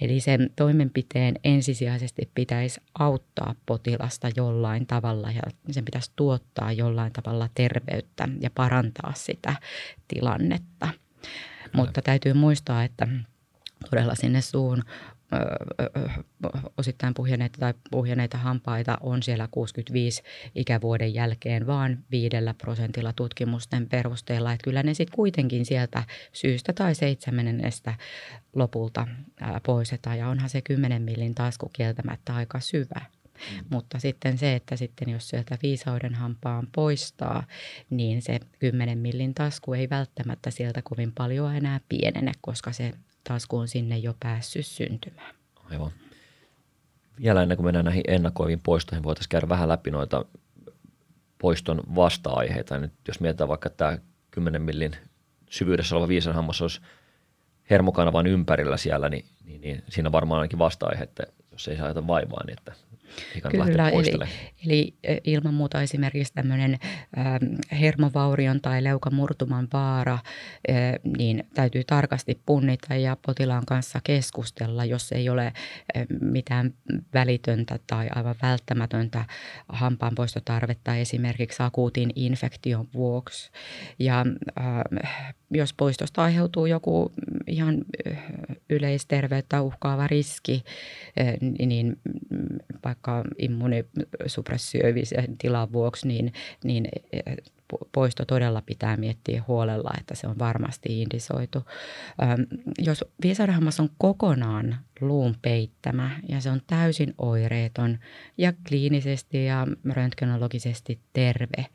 [0.00, 7.48] Eli sen toimenpiteen ensisijaisesti pitäisi auttaa potilasta jollain tavalla ja sen pitäisi tuottaa jollain tavalla
[7.54, 9.56] terveyttä ja parantaa sitä
[10.08, 10.88] tilannetta.
[11.72, 13.08] Mutta täytyy muistaa, että
[13.90, 14.82] todella sinne suun
[16.78, 20.22] osittain puhjeneita tai puhjeneita hampaita on siellä 65
[20.54, 24.52] ikävuoden jälkeen vaan viidellä prosentilla tutkimusten perusteella.
[24.52, 27.94] Että kyllä ne sitten kuitenkin sieltä syystä tai seitsemännestä
[28.54, 29.06] lopulta
[29.66, 33.00] poistetaan ja onhan se 10 millin tasku kieltämättä aika syvä.
[33.36, 33.64] Mm.
[33.70, 37.44] Mutta sitten se, että sitten jos sieltä viisauden hampaan poistaa,
[37.90, 42.92] niin se 10 millin tasku ei välttämättä sieltä kovin paljon enää pienene, koska se
[43.28, 45.34] tasku on sinne jo päässyt syntymään.
[45.70, 45.90] Aivan.
[47.20, 50.24] Vielä ennen kuin mennään näihin ennakoiviin poistoihin, voitaisiin käydä vähän läpi noita
[51.38, 52.78] poiston vasta-aiheita.
[52.78, 53.98] Nyt jos mietitään vaikka tämä
[54.30, 54.96] 10 millin
[55.50, 56.80] syvyydessä oleva viisan hammas olisi
[57.70, 62.44] hermokanavan ympärillä siellä, niin, niin, niin siinä varmaan ainakin vasta-aihe, että jos ei saa vaivaa,
[62.46, 62.72] niin että
[63.50, 64.12] Kyllä, eli,
[64.66, 66.78] eli ilman muuta esimerkiksi tämmöinen
[67.80, 70.18] hermovaurion tai leukamurtuman vaara,
[71.18, 75.52] niin täytyy tarkasti punnita ja potilaan kanssa keskustella, jos ei ole
[76.20, 76.74] mitään
[77.14, 79.24] välitöntä tai aivan välttämätöntä
[79.68, 83.50] hampaanpoistotarvetta esimerkiksi akuutin infektion vuoksi.
[83.98, 84.26] Ja
[85.50, 87.12] jos poistosta aiheutuu joku
[87.46, 87.84] ihan
[88.70, 90.64] yleisterveyttä uhkaava riski,
[91.66, 91.98] niin
[92.96, 96.32] vaikka immunisuppressioivisen tilan vuoksi, niin,
[96.64, 96.88] niin
[97.92, 101.62] poisto todella pitää miettiä huolella, että se on varmasti indisoitu.
[102.78, 107.98] Jos viesarhammas on kokonaan luun peittämä ja se on täysin oireeton
[108.38, 111.66] ja kliinisesti ja röntgenologisesti terve,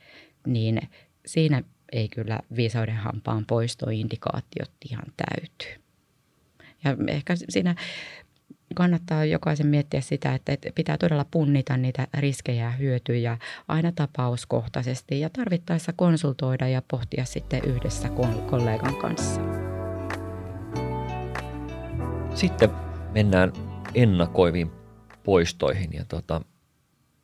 [0.48, 0.82] niin
[1.26, 5.82] siinä ei kyllä viisauden hampaan poistoindikaatiot ihan täyty.
[6.84, 7.76] Ja ehkä siinä
[8.76, 15.30] kannattaa jokaisen miettiä sitä, että pitää todella punnita niitä riskejä ja hyötyjä aina tapauskohtaisesti ja
[15.30, 18.10] tarvittaessa konsultoida ja pohtia sitten yhdessä
[18.50, 19.42] kollegan kanssa.
[22.36, 22.70] Sitten
[23.14, 23.54] mennään
[23.96, 24.72] ennakoiviin
[25.24, 25.94] poistoihin.
[25.94, 26.42] Ja tota,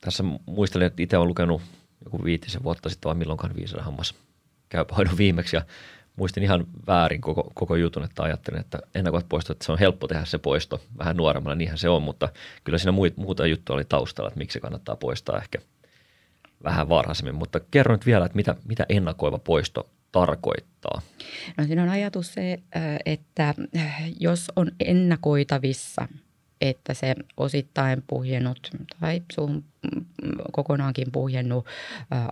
[0.02, 1.62] tässä muistelin, että itse olen lukenut
[2.06, 4.16] joku viitisen vuotta sitten, vai milloinkaan viisara hammas
[4.70, 5.56] käypähoidon viimeksi.
[5.56, 5.62] Ja
[6.18, 10.08] muistin ihan väärin koko, koko jutun, että ajattelin, että ennakoivat poistot, että se on helppo
[10.08, 12.30] tehdä se poisto vähän nuoremmalla, niinhän se on, mutta
[12.64, 15.60] kyllä siinä muuta juttua oli taustalla, että miksi kannattaa poistaa ehkä
[16.64, 17.36] vähän varhaisemmin.
[17.36, 21.02] Mutta kerro nyt vielä, että mitä, mitä ennakoiva poisto tarkoittaa?
[21.58, 22.60] No siinä on ajatus se,
[23.06, 23.56] että
[24.20, 26.08] jos on ennakoitavissa,
[26.62, 29.64] että se osittain puhjennut tai suun
[30.52, 31.66] kokonaankin puhjennut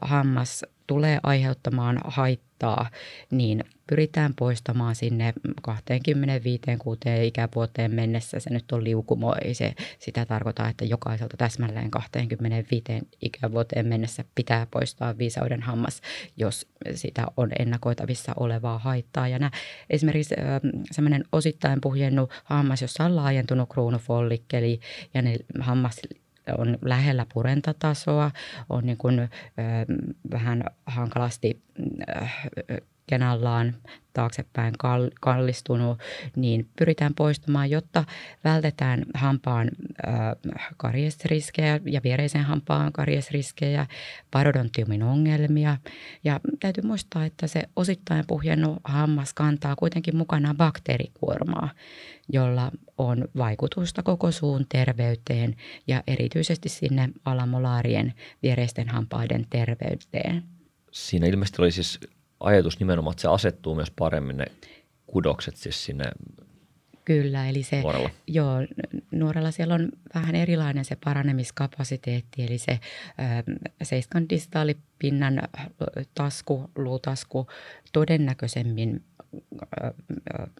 [0.01, 2.89] hammas tulee aiheuttamaan haittaa,
[3.31, 8.39] niin pyritään poistamaan sinne 25 kuuteen ikävuoteen mennessä.
[8.39, 12.83] Se nyt on liukumo, ei se sitä tarkoita, että jokaiselta täsmälleen 25
[13.21, 16.01] ikävuoteen mennessä pitää poistaa viisauden hammas,
[16.37, 19.27] jos sitä on ennakoitavissa olevaa haittaa.
[19.27, 19.51] Ja nämä,
[19.89, 20.35] esimerkiksi
[20.91, 24.79] semmoinen osittain puhjennut hammas, jossa on laajentunut kruunufollikkeli
[25.13, 26.01] ja ne hammas
[26.57, 28.31] on lähellä purentatasoa,
[28.69, 29.27] on niin kuin, ö,
[30.31, 31.63] vähän hankalasti
[32.09, 32.25] ö,
[33.07, 33.75] kenallaan
[34.13, 34.73] taaksepäin
[35.21, 35.99] kallistunut,
[36.35, 38.03] niin pyritään poistamaan, jotta
[38.43, 39.71] vältetään hampaan
[40.77, 43.87] karjesriskejä ja viereisen hampaan karjesriskejä,
[44.31, 45.77] parodontiumin ongelmia.
[46.23, 51.69] Ja täytyy muistaa, että se osittain puhjennut hammas kantaa kuitenkin mukanaan bakteerikuormaa,
[52.29, 55.55] jolla on vaikutusta koko suun terveyteen
[55.87, 58.13] ja erityisesti sinne alamolaarien
[58.43, 60.43] viereisten hampaiden terveyteen.
[60.91, 61.99] Siinä ilmeisesti oli siis
[62.39, 64.45] ajatus nimenomaan, että se asettuu myös paremmin ne
[65.07, 66.05] kudokset siis sinne
[67.05, 68.09] Kyllä, eli se, nuorella.
[68.27, 68.55] Joo,
[69.11, 72.79] nuorella siellä on vähän erilainen se paranemiskapasiteetti, eli se
[73.83, 75.41] seiskan distaalipinnan
[76.13, 77.47] tasku, luutasku
[77.93, 79.03] todennäköisemmin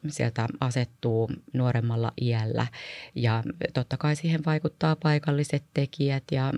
[0.07, 2.67] sieltä asettuu nuoremmalla iällä.
[3.15, 6.53] Ja totta kai siihen vaikuttaa paikalliset tekijät ja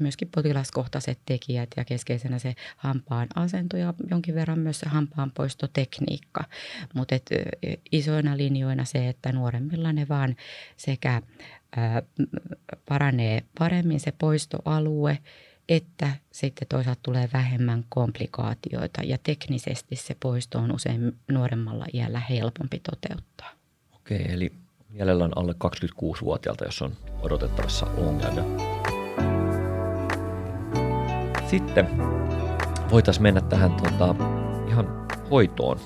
[0.00, 6.44] myöskin potilaskohtaiset tekijät ja keskeisenä se hampaan asento ja jonkin verran myös se hampaanpoistotekniikka.
[6.94, 7.14] Mutta
[7.92, 10.36] isoina linjoina se, että nuoremmilla ne vaan
[10.76, 11.22] sekä
[12.88, 15.18] paranee paremmin se poistoalue–
[15.70, 22.80] että sitten toisaalta tulee vähemmän komplikaatioita ja teknisesti se poisto on usein nuoremmalla iällä helpompi
[22.90, 23.50] toteuttaa.
[23.96, 24.52] Okei, eli
[24.92, 28.44] jäljellä on alle 26-vuotiaalta, jos on odotettavassa ongelmia.
[31.50, 31.88] Sitten
[32.90, 34.14] voitaisiin mennä tähän tota,
[34.68, 35.80] ihan hoitoon,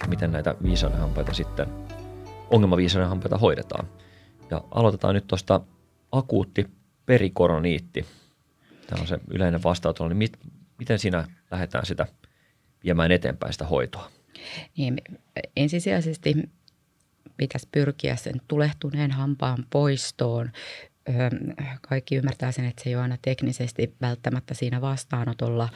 [0.00, 1.66] eli miten näitä viisaudenhampaita sitten,
[2.50, 3.88] ongelmaviisaudenhampaita hoidetaan.
[4.50, 5.60] Ja aloitetaan nyt tuosta
[6.12, 6.66] akuutti
[7.06, 8.06] perikoroniitti
[8.86, 10.38] Tämä on se yleinen vastaanotolla, niin mit,
[10.78, 12.06] miten siinä lähdetään sitä
[12.84, 14.10] viemään eteenpäin sitä hoitoa?
[14.76, 14.96] Niin,
[15.56, 16.34] ensisijaisesti
[17.36, 20.50] pitäisi pyrkiä sen tulehtuneen hampaan poistoon.
[21.88, 25.68] Kaikki ymmärtää sen, että se ei ole aina teknisesti välttämättä siinä vastaanotolla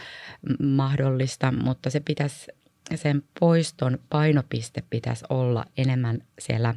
[0.63, 2.47] mahdollista, mutta se pitäisi
[2.95, 6.75] sen poiston painopiste pitäisi olla enemmän siellä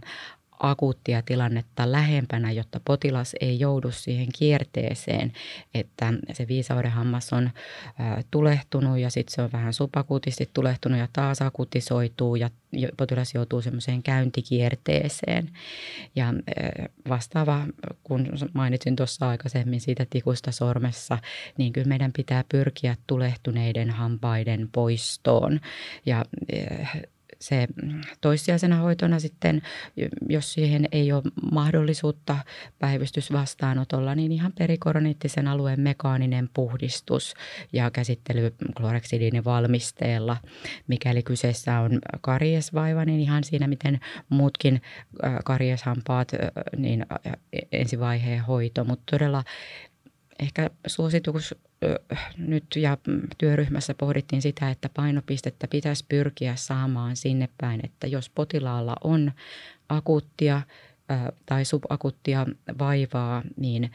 [0.63, 5.34] akuuttia tilannetta lähempänä, jotta potilas ei joudu siihen kierteeseen,
[5.73, 7.49] että se viisaudenhammas on
[8.32, 12.49] tulehtunut ja sitten se on vähän subakuutisti tulehtunut ja taas akutisoituu ja
[12.97, 15.49] potilas joutuu semmoiseen käyntikierteeseen.
[16.15, 16.34] Ja
[17.10, 17.65] vastaava,
[18.04, 21.17] kun mainitsin tuossa aikaisemmin siitä tikusta sormessa,
[21.58, 25.60] niin kyllä meidän pitää pyrkiä tulehtuneiden hampaiden poistoon.
[26.06, 26.26] Ja
[27.44, 27.68] se
[28.22, 29.62] toissijaisena hoitona sitten,
[30.30, 32.38] jos siihen ei ole mahdollisuutta
[32.80, 37.34] päivystysvastaanotolla, niin ihan perikoroniittisen alueen mekaaninen puhdistus
[37.74, 40.38] ja käsittely kloreksidiinivalmisteella.
[40.88, 44.82] Mikäli kyseessä on kariesvaiva, niin ihan siinä, miten muutkin
[45.46, 46.32] karieshampaat,
[46.78, 47.06] niin
[47.72, 49.44] ensivaiheen hoito, mutta todella
[50.40, 51.56] ehkä suositus
[52.38, 52.98] nyt ja
[53.38, 59.32] työryhmässä pohdittiin sitä, että painopistettä pitäisi pyrkiä saamaan sinne päin, että jos potilaalla on
[59.89, 60.62] akuuttia
[61.46, 62.46] tai subakuuttia
[62.80, 63.91] vaivaa, niin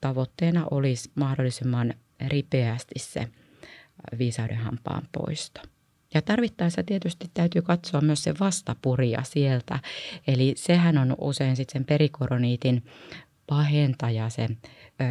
[0.00, 1.94] tavoitteena olisi mahdollisimman
[2.28, 3.28] ripeästi se
[4.18, 5.60] viisaudenhampaan poisto.
[6.14, 9.78] Ja tarvittaessa tietysti täytyy katsoa myös se vastapuria sieltä.
[10.26, 12.84] Eli sehän on usein sitten sen perikoroniitin
[13.46, 14.48] pahentaja, se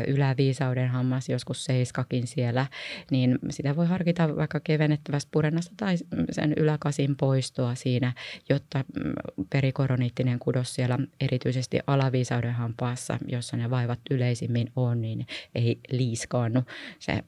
[0.07, 2.65] yläviisauden hammas, joskus seiskakin siellä,
[3.11, 5.95] niin sitä voi harkita vaikka kevennettävästä purennasta tai
[6.31, 8.13] sen yläkasin poistoa siinä,
[8.49, 9.13] jotta mm,
[9.49, 16.63] perikoroniittinen kudos siellä erityisesti alaviisauden hampaassa, jossa ne vaivat yleisimmin on, niin ei liiskaannu
[16.99, 17.23] se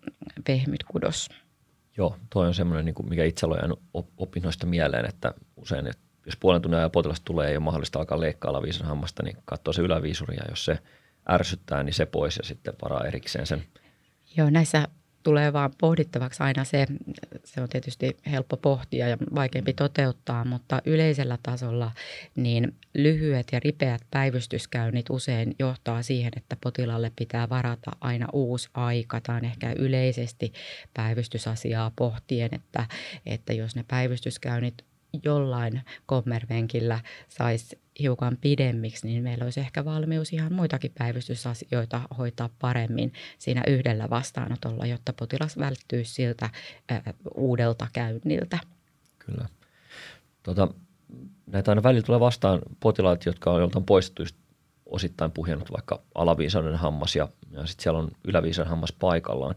[0.48, 1.30] pehmyt kudos.
[1.98, 3.80] Joo, toi on semmoinen, niin mikä itsellä on jäänyt
[4.18, 5.86] opinnoista mieleen, että usein
[6.26, 9.38] jos puolen tunnin ajan potilas tulee ja ei ole mahdollista alkaa leikkaa alaviisan hammasta, niin
[9.46, 10.80] katsoo se yläviisuri ja jos se
[11.30, 13.64] ärsyttää, niin se pois ja sitten varaa erikseen sen.
[14.38, 14.88] Joo, näissä
[15.24, 16.88] tulee vaan pohdittavaksi aina se,
[17.44, 21.92] se on tietysti helppo pohtia ja vaikeampi toteuttaa, mutta yleisellä tasolla
[22.36, 29.22] niin lyhyet ja ripeät päivystyskäynnit usein johtaa siihen, että potilaalle pitää varata aina uusi aika.
[29.22, 30.54] Tämä on ehkä yleisesti
[30.94, 32.86] päivystysasiaa pohtien, että,
[33.26, 34.86] että jos ne päivystyskäynnit
[35.24, 37.00] jollain kommervenkillä
[37.30, 44.10] saisi hiukan pidemmiksi, niin meillä olisi ehkä valmius ihan muitakin päivystysasioita hoitaa paremmin siinä yhdellä
[44.10, 46.50] vastaanotolla, jotta potilas välttyy siltä
[46.92, 47.02] äh,
[47.36, 48.60] uudelta käynniltä.
[49.20, 49.48] Kyllä.
[50.44, 50.68] Tota,
[51.46, 54.24] näitä aina välillä tulee vastaan potilaat, jotka on joltain poistettu
[54.86, 59.56] osittain puhjennut vaikka alaviisauden hammas ja, ja sitten siellä on yläviisauden hammas paikallaan.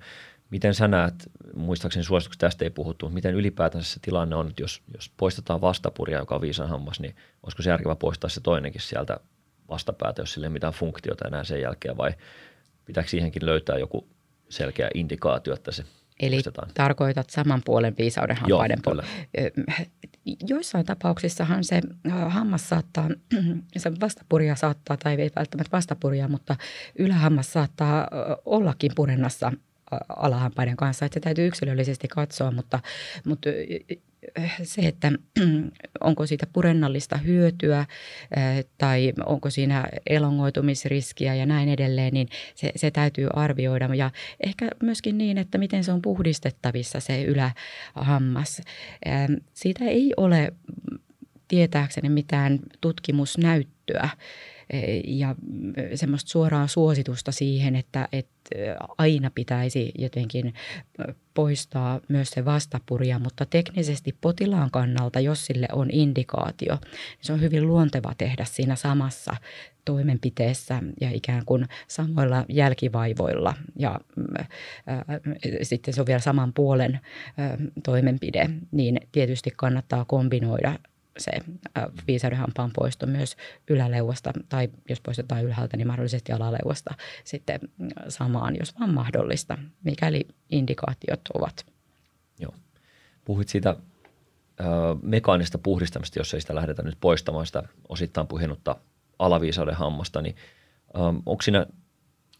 [0.50, 1.14] Miten sä näet,
[1.54, 6.18] muistaakseni suosituksessa tästä ei puhuttu, miten ylipäätänsä se tilanne on, että jos, jos poistetaan vastapuria,
[6.18, 9.20] joka on viisan hammas, niin olisiko se järkevä poistaa se toinenkin sieltä
[9.68, 12.14] vastapäätä, jos sille ei mitään funktiota enää sen jälkeen, vai
[12.84, 14.08] pitääkö siihenkin löytää joku
[14.48, 15.84] selkeä indikaatio, että se
[16.20, 16.70] Eli poistetaan?
[16.74, 19.02] tarkoitat saman puolen viisauden hampaiden Joo,
[20.48, 21.80] Joissain tapauksissahan se
[22.28, 23.08] hammas saattaa,
[23.76, 26.56] se vastapuria saattaa, tai ei välttämättä vastapuria, mutta
[26.98, 28.08] ylähammas saattaa
[28.44, 29.52] ollakin purennassa
[30.08, 32.80] alahampaiden kanssa, että se täytyy yksilöllisesti katsoa, mutta,
[33.24, 33.48] mutta
[34.62, 35.12] se, että
[36.00, 37.86] onko siitä purennallista hyötyä
[38.78, 43.94] tai onko siinä elongoitumisriskiä ja näin edelleen, niin se, se täytyy arvioida.
[43.94, 48.62] Ja ehkä myöskin niin, että miten se on puhdistettavissa se ylähammas.
[49.54, 50.52] Siitä ei ole
[51.48, 54.08] tietääkseni mitään tutkimusnäyttöä
[55.04, 55.34] ja
[55.94, 58.36] semmoista suoraa suositusta siihen, että, että
[58.98, 60.54] aina pitäisi jotenkin
[61.34, 67.40] poistaa myös se vastapuria, mutta teknisesti potilaan kannalta, jos sille on indikaatio, niin se on
[67.40, 69.36] hyvin luonteva tehdä siinä samassa
[69.84, 73.54] toimenpiteessä ja ikään kuin samoilla jälkivaivoilla.
[73.78, 74.00] Ja
[74.88, 75.04] äh,
[75.62, 77.00] sitten se on vielä saman puolen äh,
[77.84, 80.78] toimenpide, niin tietysti kannattaa kombinoida
[81.18, 81.30] se
[82.06, 83.36] viisaudenhampaan poisto myös
[83.68, 87.60] yläleuasta tai jos poistetaan ylhäältä, niin mahdollisesti alaleuasta sitten
[88.08, 91.66] samaan, jos vaan mahdollista, mikäli indikaatiot ovat.
[92.38, 92.54] Joo.
[93.24, 93.76] Puhuit siitä
[94.60, 94.64] ö,
[95.02, 98.76] mekaanista puhdistamista, jos ei sitä lähdetä nyt poistamaan sitä osittain puhjennutta
[99.18, 100.36] alaviisauden hammasta, niin
[100.94, 101.66] ö, onko siinä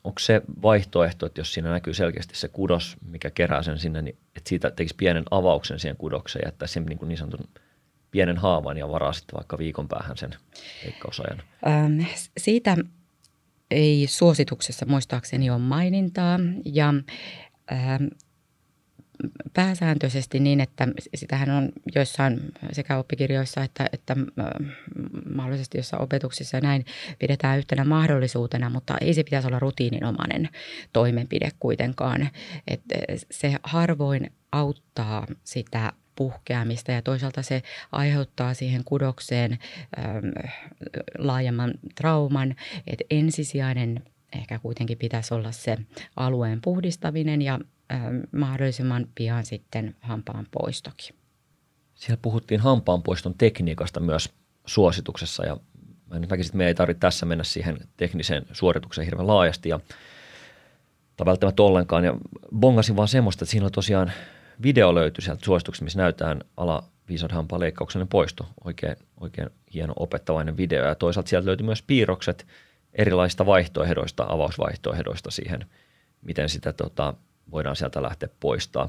[0.07, 4.17] onko se vaihtoehto, että jos siinä näkyy selkeästi se kudos, mikä kerää sen sinne, niin
[4.37, 7.49] että siitä tekisi pienen avauksen siihen kudokseen ja jättäisi sen niin, kuin niin sanotun
[8.11, 10.31] pienen haavan ja varaa sitten vaikka viikon päähän sen
[10.85, 11.43] leikkausajan?
[11.67, 12.01] Ähm,
[12.39, 12.77] siitä
[13.71, 16.95] ei suosituksessa muistaakseni ole mainintaa ja
[17.73, 18.05] ähm,
[19.55, 22.41] pääsääntöisesti niin, että sitähän on joissain
[22.73, 24.75] sekä oppikirjoissa että, että äh,
[25.35, 26.85] mahdollisesti jossain opetuksissa näin
[27.19, 30.49] pidetään yhtenä mahdollisuutena, mutta ei se pitäisi olla rutiininomainen
[30.93, 32.29] toimenpide kuitenkaan.
[32.69, 32.95] Että
[33.31, 39.59] se harvoin auttaa sitä puhkeamista ja toisaalta se aiheuttaa siihen kudokseen
[39.99, 40.27] ähm,
[41.19, 42.55] laajemman trauman,
[42.87, 44.03] että ensisijainen
[44.33, 45.79] ehkä kuitenkin pitäisi olla se
[46.17, 47.59] alueen puhdistaminen ja
[47.93, 51.17] ähm, mahdollisimman pian sitten hampaan poistokin.
[51.95, 54.33] Siellä puhuttiin hampaanpoiston tekniikasta myös
[54.67, 55.57] suosituksessa ja
[56.11, 59.81] mä nyt näkisin, että me ei tarvitse tässä mennä siihen tekniseen suoritukseen hirveän laajasti ja
[61.17, 62.05] tai välttämättä ollenkaan.
[62.05, 62.15] Ja
[62.57, 64.13] bongasin vaan semmoista, että siinä on tosiaan
[64.63, 68.49] video löytyi sieltä suosituksesta, missä näytetään ala viisadhampaan leikkauksellinen poisto.
[68.65, 70.85] Oikein, oikein hieno opettavainen video.
[70.85, 72.47] Ja toisaalta sieltä löytyi myös piirrokset
[72.93, 75.67] erilaisista vaihtoehdoista, avausvaihtoehdoista siihen,
[76.23, 77.15] miten sitä tota,
[77.51, 78.89] voidaan sieltä lähteä poistaa.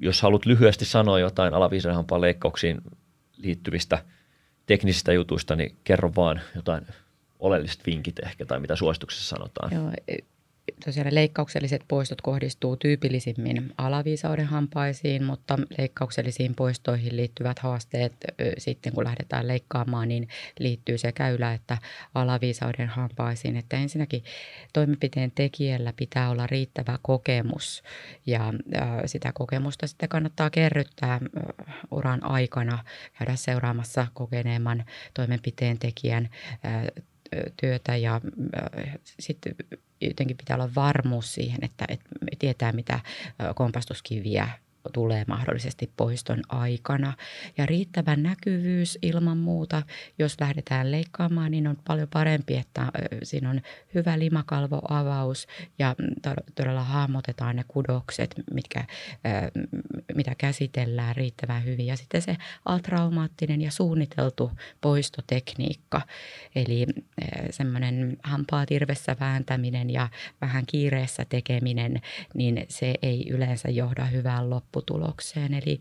[0.00, 2.80] Jos haluat lyhyesti sanoa jotain alaviisadhampaan leikkauksiin
[3.36, 4.04] liittyvistä
[4.66, 6.86] teknisistä jutuista, niin kerro vaan jotain
[7.38, 9.74] oleelliset vinkit ehkä tai mitä suosituksessa sanotaan.
[9.74, 9.92] Joo,
[10.84, 18.12] tosiaan leikkaukselliset poistot kohdistuu tyypillisimmin alaviisauden hampaisiin, mutta leikkauksellisiin poistoihin liittyvät haasteet
[18.58, 21.78] sitten kun lähdetään leikkaamaan, niin liittyy sekä ylä- että
[22.14, 23.56] alaviisauden hampaisiin.
[23.56, 24.24] Että ensinnäkin
[24.72, 27.82] toimenpiteen tekijällä pitää olla riittävä kokemus
[28.26, 28.52] ja
[29.06, 31.20] sitä kokemusta sitten kannattaa kerryttää
[31.90, 32.84] uran aikana,
[33.18, 36.28] käydä seuraamassa kokeneemman toimenpiteen tekijän
[37.60, 38.20] työtä ja
[39.20, 39.54] sitten
[40.00, 42.08] jotenkin pitää olla varmuus siihen, että, että
[42.38, 43.00] tietää mitä
[43.54, 44.48] kompastuskiviä
[44.92, 47.12] tulee mahdollisesti poiston aikana.
[47.58, 49.82] Ja riittävä näkyvyys ilman muuta,
[50.18, 52.86] jos lähdetään leikkaamaan, niin on paljon parempi, että
[53.22, 53.60] siinä on
[53.94, 55.46] hyvä limakalvoavaus
[55.78, 55.94] ja
[56.54, 58.84] todella hahmotetaan ne kudokset, mitkä,
[60.14, 61.86] mitä käsitellään riittävän hyvin.
[61.86, 66.00] Ja sitten se atraumaattinen ja suunniteltu poistotekniikka,
[66.54, 66.86] eli
[67.50, 70.08] semmoinen hampaa tirvessä vääntäminen ja
[70.40, 72.00] vähän kiireessä tekeminen,
[72.34, 75.54] niin se ei yleensä johda hyvään lopputulokseen.
[75.54, 75.80] Eli,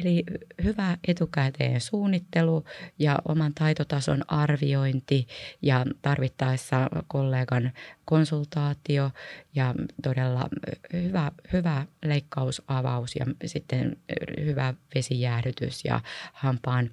[0.00, 0.24] eli
[0.64, 2.64] hyvä etukäteen suunnittelu
[2.98, 5.26] ja oman taitotason arviointi
[5.62, 7.72] ja tarvittaessa kollegan
[8.04, 9.10] konsultaatio
[9.54, 10.48] ja todella
[10.92, 13.96] hyvä, hyvä leikkausavaus ja sitten
[14.44, 16.00] hyvä vesijäähdytys ja
[16.32, 16.90] hampaan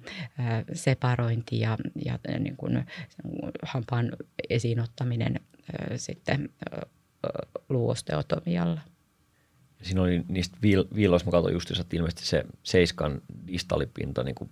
[0.72, 2.86] separointi ja, ja niin kuin
[3.62, 4.12] hampaan
[4.50, 5.40] esiinottaminen
[5.96, 6.50] sitten
[7.68, 8.80] luosteotomialla.
[9.86, 10.58] Siinä oli niistä
[10.94, 14.50] viiloista, mä katsoin just, että ilmeisesti se seiskan distalipinta, niin kuin,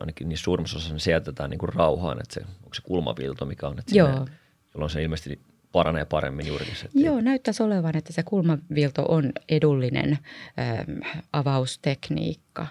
[0.00, 3.46] ainakin niissä suurimmassa osassa, niin se jätetään niin kuin rauhaan, että se, onko se kulmavilto,
[3.46, 4.12] mikä on, että Joo.
[4.12, 4.30] Sinne,
[4.74, 5.40] jolloin se ilmeisesti
[5.72, 6.88] paranee paremmin juurikin se.
[6.94, 12.66] Joo, näyttäisi olevan, että se kulmavilto on edullinen ö, avaustekniikka.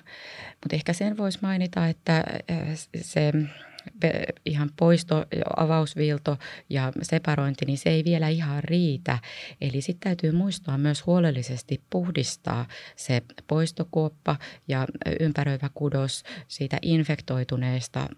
[0.49, 2.23] Mutta ehkä sen voisi mainita, että
[3.01, 3.33] se
[4.45, 5.25] ihan poisto,
[5.57, 6.37] avausviilto
[6.69, 9.19] ja separointi, niin se ei vielä ihan riitä.
[9.61, 14.35] Eli sitten täytyy muistaa myös huolellisesti puhdistaa se poistokuoppa
[14.67, 14.87] ja
[15.19, 18.09] ympäröivä kudos siitä infektoituneesta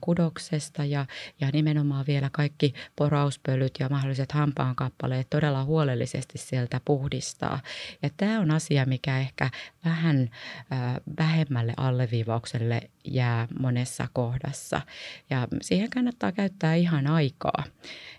[0.00, 1.06] kudoksesta ja,
[1.40, 7.60] ja nimenomaan vielä kaikki porauspölyt ja mahdolliset hampaankappaleet todella huolellisesti sieltä puhdistaa.
[8.02, 9.50] Ja tämä on asia, mikä ehkä
[9.84, 10.30] vähän
[10.72, 14.80] äh, vähemmälle alleviivaukselle jää monessa kohdassa.
[15.30, 17.64] Ja siihen kannattaa käyttää ihan aikaa.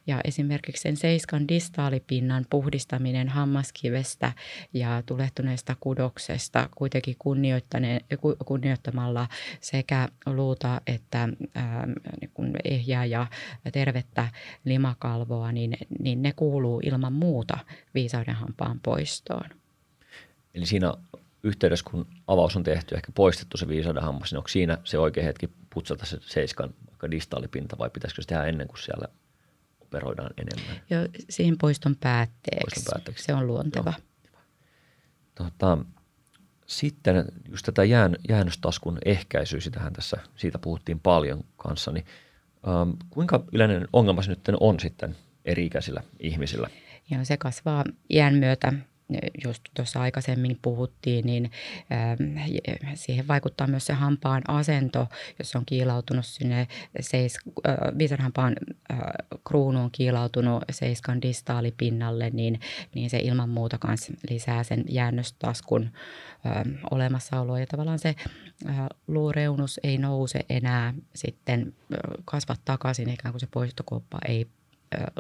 [0.10, 4.32] Ja esimerkiksi sen seiskan distaalipinnan puhdistaminen hammaskivestä
[4.74, 7.16] ja tulehtuneesta kudoksesta kuitenkin
[8.46, 9.28] kunnioittamalla
[9.62, 11.88] sekä luuta että ää,
[12.22, 13.28] niin ehjää ja
[13.72, 14.28] tervettä
[14.66, 17.58] limakalvoa, niin, niin ne kuuluu ilman muuta
[17.94, 19.50] viisaudenhampaan poistoon.
[20.54, 20.94] Eli siinä
[21.44, 25.50] yhteydessä, kun avaus on tehty, ehkä poistettu se viisaudenhammas, niin onko siinä se oikea hetki
[25.74, 26.74] putsata se seiskan
[27.12, 29.08] distaalipinta vai pitäisikö se tehdä ennen kuin siellä
[29.90, 30.82] operoidaan enemmän?
[30.90, 32.76] Joo, siihen poiston päätteeksi.
[32.76, 33.24] Poiston päätteeksi.
[33.24, 33.94] Se on luonteva.
[34.26, 34.40] Joo.
[35.36, 35.78] Tota,
[36.66, 42.06] sitten just tätä jään, jäännöstaskun ehkäisyä, sitähän tässä, siitä puhuttiin paljon kanssa, niin
[42.68, 45.16] ähm, kuinka yleinen ongelma se nyt on sitten
[45.46, 46.70] eri-ikäisillä ihmisillä?
[47.12, 48.74] Joo, se kasvaa iän myötä
[49.46, 51.52] just tuossa aikaisemmin puhuttiin, niin
[51.92, 52.38] ähm,
[52.94, 55.08] siihen vaikuttaa myös se hampaan asento,
[55.40, 56.68] jos on kiilautunut sinne
[57.00, 58.56] seis, äh, viisarhampaan
[58.92, 59.00] äh,
[59.48, 62.60] kruunu on kiilautunut seiskan distaalipinnalle, niin,
[62.96, 65.84] niin se ilman muuta myös lisää sen jäännöstaskun
[66.46, 67.60] äh, olemassaoloa.
[67.60, 68.16] Ja tavallaan se
[68.70, 71.74] äh, luureunus ei nouse enää sitten
[72.26, 74.48] kasva takaisin, ikään kuin se poistokoppa ei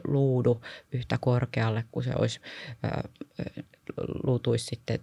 [0.08, 0.62] luudu
[0.92, 2.40] yhtä korkealle kuin se olisi
[4.24, 5.00] luutuisi sitten,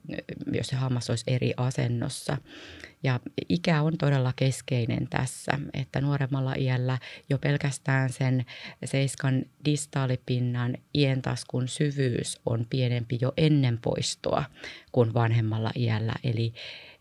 [0.53, 2.39] jos se hammas olisi eri asennossa.
[3.03, 6.99] Ja ikä on todella keskeinen tässä, että nuoremmalla iällä
[7.30, 8.45] jo pelkästään sen
[8.84, 14.45] seiskan distaalipinnan ientaskun syvyys on pienempi jo ennen poistoa
[14.93, 16.14] kuin vanhemmalla iällä.
[16.24, 16.53] Eli,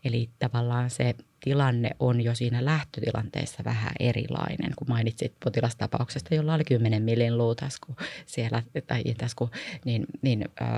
[0.04, 1.14] eli tavallaan se
[1.46, 7.96] tilanne on jo siinä lähtötilanteessa vähän erilainen, kun mainitsit potilastapauksesta, jolla oli 10 millin luutasku
[8.26, 9.50] siellä tai tasku,
[9.84, 10.68] niin, niin äh,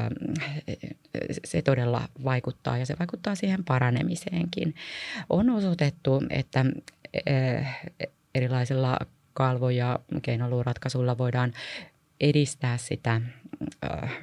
[1.44, 4.74] se todella vaikuttaa ja se vaikuttaa siihen paranemiseenkin.
[5.30, 6.64] On osoitettu, että
[7.30, 7.80] äh,
[8.34, 8.98] erilaisilla
[9.32, 11.52] kalvo- ja keinoluuratkaisuilla voidaan
[12.20, 13.20] edistää sitä
[13.84, 14.18] äh,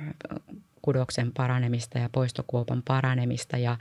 [0.86, 3.78] kudoksen paranemista ja poistokuopan paranemista ja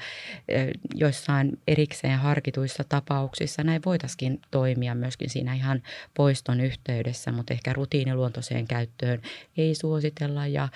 [0.94, 5.82] joissain erikseen harkituissa tapauksissa näin voitaisiin toimia myöskin siinä ihan
[6.14, 9.22] poiston yhteydessä, mutta ehkä rutiiniluontoiseen käyttöön
[9.56, 10.68] ei suositella ja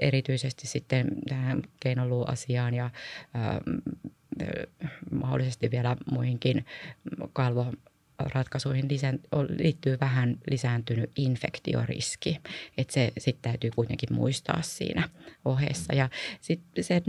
[0.00, 2.90] erityisesti sitten tähän keinoluuasiaan ja
[5.10, 6.64] mahdollisesti vielä muihinkin
[7.32, 7.66] kalvo
[8.34, 8.88] ratkaisuihin
[9.58, 12.40] liittyy vähän lisääntynyt infektioriski.
[12.78, 15.08] Että se sitten täytyy kuitenkin muistaa siinä
[15.44, 15.94] ohessa.
[15.94, 16.08] Ja
[16.40, 17.02] sitten sen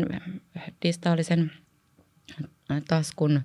[0.81, 1.51] distaalisen
[2.87, 3.41] taskun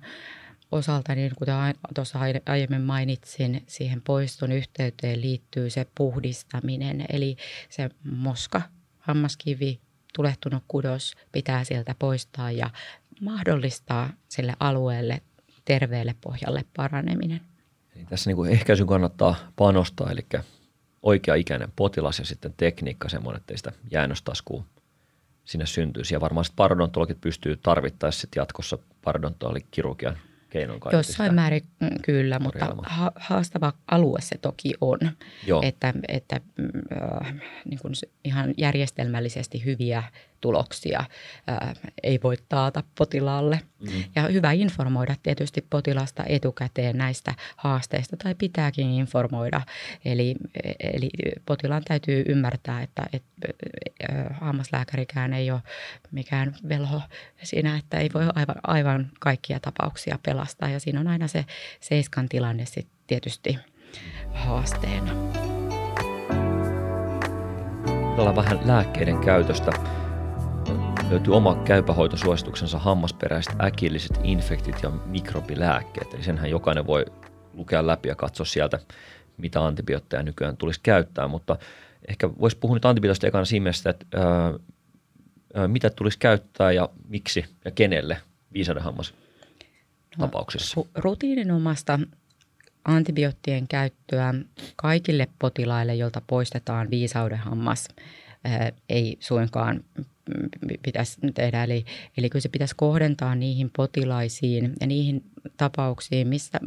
[0.71, 1.55] osalta, niin kuten
[1.95, 7.05] tuossa aiemmin mainitsin, siihen poiston yhteyteen liittyy se puhdistaminen.
[7.09, 7.37] Eli
[7.69, 8.61] se moska,
[8.99, 9.79] hammaskivi,
[10.15, 12.69] tulehtunut kudos pitää sieltä poistaa ja
[13.21, 15.21] mahdollistaa sille alueelle
[15.65, 17.41] terveelle pohjalle paraneminen.
[17.97, 20.25] Eli tässä niin kuin ehkäisyn kannattaa panostaa, eli
[21.03, 24.63] oikea-ikäinen potilas ja sitten tekniikka semmoinen, että ei sitä jäännöstaskua
[25.45, 26.15] sinne syntyisi.
[26.15, 30.17] Ja varmaan parodontologit pystyy tarvittaessa sit jatkossa parodontalikirurgian
[30.49, 34.99] keinoin Jossain määrin mm, kyllä, mutta ha- haastava alue se toki on.
[35.47, 35.61] Joo.
[35.63, 36.41] Että, että
[37.21, 37.33] äh,
[37.65, 37.93] niin kuin
[38.23, 40.03] ihan järjestelmällisesti hyviä
[40.41, 41.03] tuloksia
[41.47, 41.73] ää,
[42.03, 43.59] ei voi taata potilaalle.
[43.79, 44.03] Mm.
[44.15, 49.61] Ja hyvä informoida tietysti potilasta etukäteen näistä haasteista tai pitääkin informoida.
[50.05, 50.35] Eli,
[50.79, 51.09] eli
[51.45, 53.37] potilaan täytyy ymmärtää, että, että
[54.31, 55.61] hammaslääkärikään ei ole
[56.11, 57.01] mikään velho
[57.43, 60.69] siinä, että ei voi aivan, aivan kaikkia tapauksia pelastaa.
[60.69, 61.45] Ja siinä on aina se
[61.79, 63.57] seiskan tilanne sitten tietysti
[64.33, 65.11] haasteena.
[68.17, 69.71] Ollaan vähän lääkkeiden käytöstä
[71.09, 76.13] löytyy oma käypähoitosuosituksensa hammasperäiset äkilliset infektit ja mikrobilääkkeet.
[76.13, 77.05] Eli senhän jokainen voi
[77.53, 78.79] lukea läpi ja katsoa sieltä,
[79.37, 81.27] mitä antibiootteja nykyään tulisi käyttää.
[81.27, 81.57] Mutta
[82.07, 84.53] ehkä voisi puhua nyt antibiootista ekana siinä mielessä, että ää,
[85.53, 88.17] ää, mitä tulisi käyttää ja miksi ja kenelle
[88.53, 89.13] viisaudenhammas
[90.19, 90.79] tapauksissa?
[90.79, 91.99] No, rutiininomasta
[92.85, 94.33] antibioottien käyttöä
[94.75, 97.87] kaikille potilaille, joilta poistetaan viisaudenhammas,
[98.89, 99.83] ei suinkaan
[100.83, 101.63] pitäisi tehdä.
[101.63, 101.85] Eli,
[102.17, 105.23] eli kyllä se pitäisi kohdentaa niihin potilaisiin ja niihin
[105.57, 106.59] tapauksiin, missä,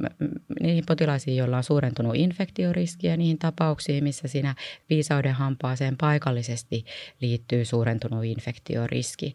[0.60, 4.54] niihin potilaisiin, joilla on suurentunut infektioriski ja niihin tapauksiin, missä siinä
[4.90, 6.84] viisauden hampaaseen paikallisesti
[7.20, 9.34] liittyy suurentunut infektioriski.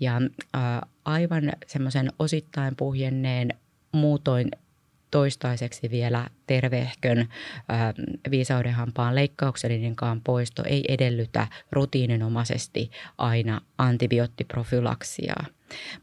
[0.00, 0.20] Ja
[0.52, 3.48] ää, aivan semmoisen osittain puhjenneen
[3.92, 4.50] muutoin
[5.14, 7.28] toistaiseksi vielä tervehkön äh,
[8.30, 15.46] viisaudenhampaan leikkauksellinenkaan poisto ei edellytä rutiininomaisesti aina antibioottiprofylaksiaa.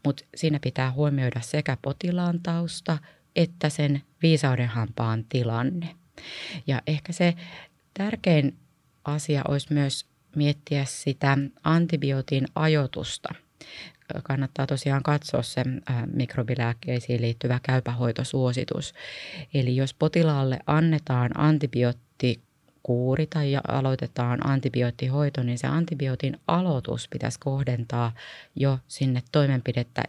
[0.04, 2.98] Mutta siinä pitää huomioida sekä potilaan tausta
[3.36, 5.88] että sen viisaudenhampaan tilanne.
[6.66, 7.34] Ja ehkä se
[7.94, 8.56] tärkein
[9.04, 10.06] asia olisi myös
[10.36, 13.28] miettiä sitä antibiootin ajoitusta–
[14.22, 15.62] kannattaa tosiaan katsoa se
[16.12, 18.94] mikrobilääkkeisiin liittyvä käypähoitosuositus.
[19.54, 22.42] Eli jos potilaalle annetaan antibiootti
[22.82, 28.12] kuuri tai aloitetaan antibioottihoito, niin se antibiootin aloitus pitäisi kohdentaa
[28.56, 30.02] jo sinne toimenpidettä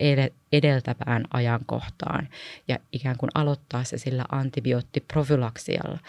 [0.51, 2.29] edeltävään ajankohtaan
[2.67, 5.99] ja ikään kuin aloittaa se sillä antibioottiprofylaksialla.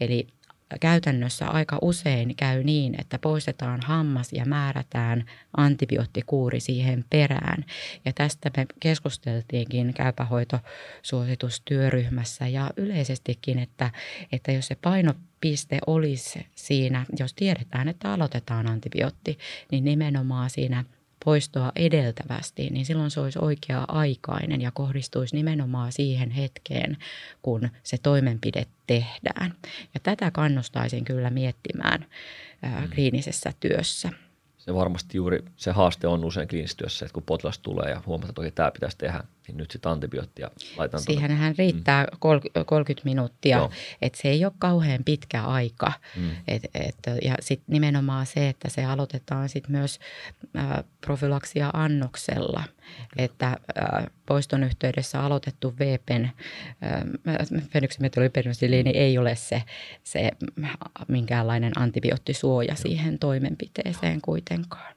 [0.00, 0.26] Eli
[0.80, 5.24] käytännössä aika usein käy niin, että poistetaan hammas ja määrätään
[5.56, 7.64] antibioottikuuri siihen perään.
[8.04, 13.90] Ja tästä me keskusteltiinkin käypähoitosuositustyöryhmässä ja yleisestikin, että,
[14.32, 19.38] että jos se painopiste olisi siinä, jos tiedetään, että aloitetaan antibiootti,
[19.70, 20.84] niin nimenomaan siinä
[21.24, 26.96] poistoa edeltävästi, niin silloin se olisi oikea-aikainen ja kohdistuisi nimenomaan siihen hetkeen,
[27.42, 29.54] kun se toimenpide tehdään.
[29.94, 32.06] Ja tätä kannustaisin kyllä miettimään
[32.62, 32.90] ää, mm.
[32.94, 34.10] kliinisessä työssä
[34.64, 38.30] se varmasti juuri se haaste on usein kliinisessä työssä, että kun potilas tulee ja huomataan,
[38.30, 41.02] että oikein tämä pitäisi tehdä, niin nyt sitten antibioottia laitetaan.
[41.02, 42.64] Siihenhän riittää mm.
[42.66, 43.70] 30 minuuttia,
[44.02, 45.92] että se ei ole kauhean pitkä aika.
[46.16, 46.30] Mm.
[46.48, 49.98] Et, et, ja sitten nimenomaan se, että se aloitetaan sitten myös
[50.56, 52.64] äh, profylaksia annoksella.
[53.16, 59.62] Että äh, poiston yhteydessä aloitettu VPen, äh, fenyksimethylpenisiliini ei ole se,
[60.04, 60.30] se
[61.08, 62.76] minkäänlainen antibioottisuoja Joo.
[62.76, 64.94] siihen toimenpiteeseen kuitenkaan.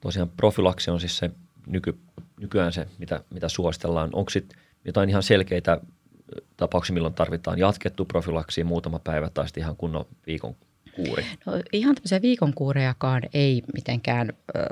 [0.00, 1.30] Tosiaan profilaksi on siis se
[1.66, 1.98] nyky,
[2.40, 4.10] nykyään se, mitä, mitä suositellaan.
[4.12, 5.80] Onko sitten jotain ihan selkeitä
[6.56, 10.56] tapauksia, milloin tarvitaan jatkettu profilaksi muutama päivä tai sitten ihan kunnon viikon
[10.96, 11.26] kuuri?
[11.46, 14.62] No, ihan tämmöisiä viikon kuurejakaan ei mitenkään ö,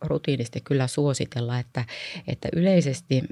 [0.00, 1.84] rutiinisti kyllä suositella, että,
[2.28, 3.22] että yleisesti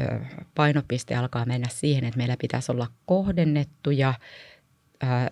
[0.00, 0.20] ö,
[0.54, 4.14] painopiste alkaa mennä siihen, että meillä pitäisi olla kohdennettuja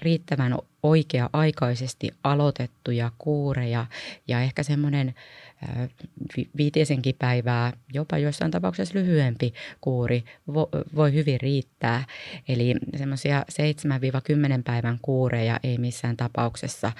[0.02, 3.86] riittävän oikea-aikaisesti aloitettuja kuureja
[4.28, 5.14] ja ehkä semmoinen
[6.56, 10.24] viitisenkin päivää, jopa joissain tapauksessa lyhyempi kuuri
[10.94, 12.04] voi hyvin riittää.
[12.48, 13.44] Eli semmoisia
[14.58, 16.92] 7-10 päivän kuureja ei missään tapauksessa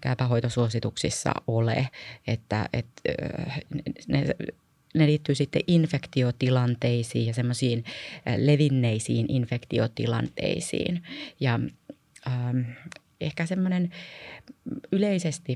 [0.00, 1.88] käypähoitosuosituksissa ole,
[2.26, 3.02] että, että
[4.08, 4.26] ne
[4.94, 7.84] ne liittyy sitten infektiotilanteisiin ja semmoisiin
[8.36, 11.02] levinneisiin infektiotilanteisiin.
[11.40, 11.60] Ja
[12.26, 12.60] ähm,
[13.20, 13.90] ehkä semmoinen
[14.92, 15.54] yleisesti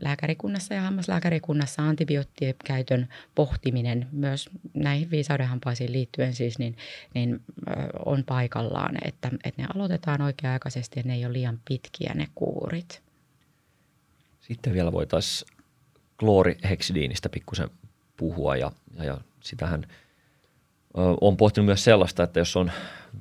[0.00, 6.76] lääkärikunnassa ja hammaslääkärikunnassa antibioottien käytön pohtiminen myös näihin viisaudenhampaisiin liittyen siis, niin,
[7.14, 7.40] niin
[8.06, 13.02] on paikallaan, että, että ne aloitetaan oikea-aikaisesti ja ne ei ole liian pitkiä ne kuurit.
[14.40, 15.56] Sitten vielä voitaisiin
[16.20, 17.70] klooriheksidiinistä pikkusen
[18.16, 19.86] puhua ja, ja, ja sitähän
[21.20, 22.70] on pohtinut myös sellaista, että jos on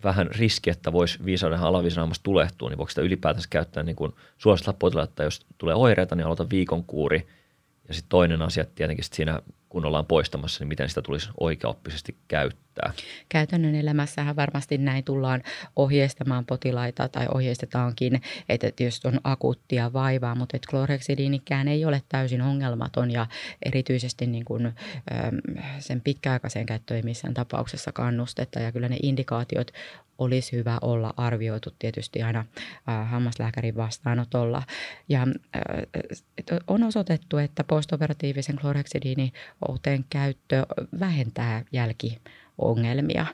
[0.04, 4.78] vähän riski, että voisi viisauden alaviisaudessa tulehtua, niin voiko sitä ylipäätänsä käyttää niin kuin suositella
[4.80, 7.28] potilaalle, että jos tulee oireita, niin aloita viikon kuuri
[7.88, 12.18] ja sitten toinen asia tietenkin sit siinä, kun ollaan poistamassa, niin miten sitä tulisi oikeaoppisesti
[12.28, 12.63] käyttää.
[13.30, 15.44] Käytännön elämässähän varmasti näin tullaan
[15.76, 22.42] ohjeistamaan potilaita tai ohjeistetaankin, että jos on akuuttia vaivaa, mutta että kloreksidiinikään ei ole täysin
[22.42, 23.28] ongelmaton ja
[23.66, 24.74] erityisesti niin kuin,
[25.80, 28.60] sen pitkäaikaisen käyttöön ei missään tapauksessa kannustetta.
[28.60, 29.72] Ja kyllä ne indikaatiot
[30.18, 32.46] olisi hyvä olla arvioitu tietysti aina
[32.90, 34.64] äh, hammaslääkärin vastaanotolla.
[35.10, 40.66] Ja äh, on osoitettu, että postoperatiivisen kloreksidiinioteen käyttö
[41.00, 41.66] vähentää
[42.58, 43.26] jälkiongelmia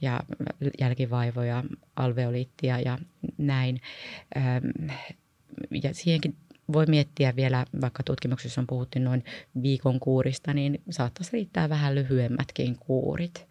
[0.00, 0.20] ja
[0.80, 1.64] jälkivaivoja,
[1.96, 2.98] alveoliittia ja
[3.38, 3.80] näin.
[4.36, 4.90] Ähm,
[5.82, 6.36] ja siihenkin
[6.72, 9.24] voi miettiä vielä, vaikka tutkimuksessa on puhuttu noin
[9.62, 13.46] viikon kuurista, niin saattaisi riittää vähän lyhyemmätkin kuurit.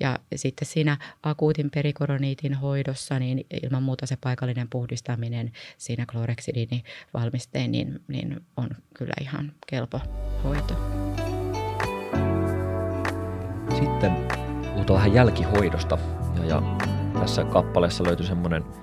[0.00, 8.00] Ja sitten siinä akuutin perikoroniitin hoidossa, niin ilman muuta se paikallinen puhdistaminen siinä kloreksidiinivalmisteen, niin,
[8.08, 10.00] niin on kyllä ihan kelpo
[10.44, 10.74] hoito.
[13.78, 14.47] Sitten
[14.78, 15.98] puhutaan vähän jälkihoidosta.
[16.38, 16.62] Ja, ja
[17.20, 18.64] tässä kappaleessa löytyy semmoinen–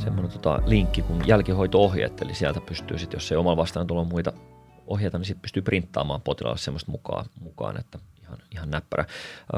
[0.00, 4.32] semmoinen tota, linkki kuin jälkihoito-ohjeet, eli sieltä pystyy sitten, jos ei omalla vastaan tulla muita
[4.86, 9.04] ohjeita, niin sitten pystyy printtaamaan potilaalle semmoista mukaan, mukaan että ihan, ihan näppärä.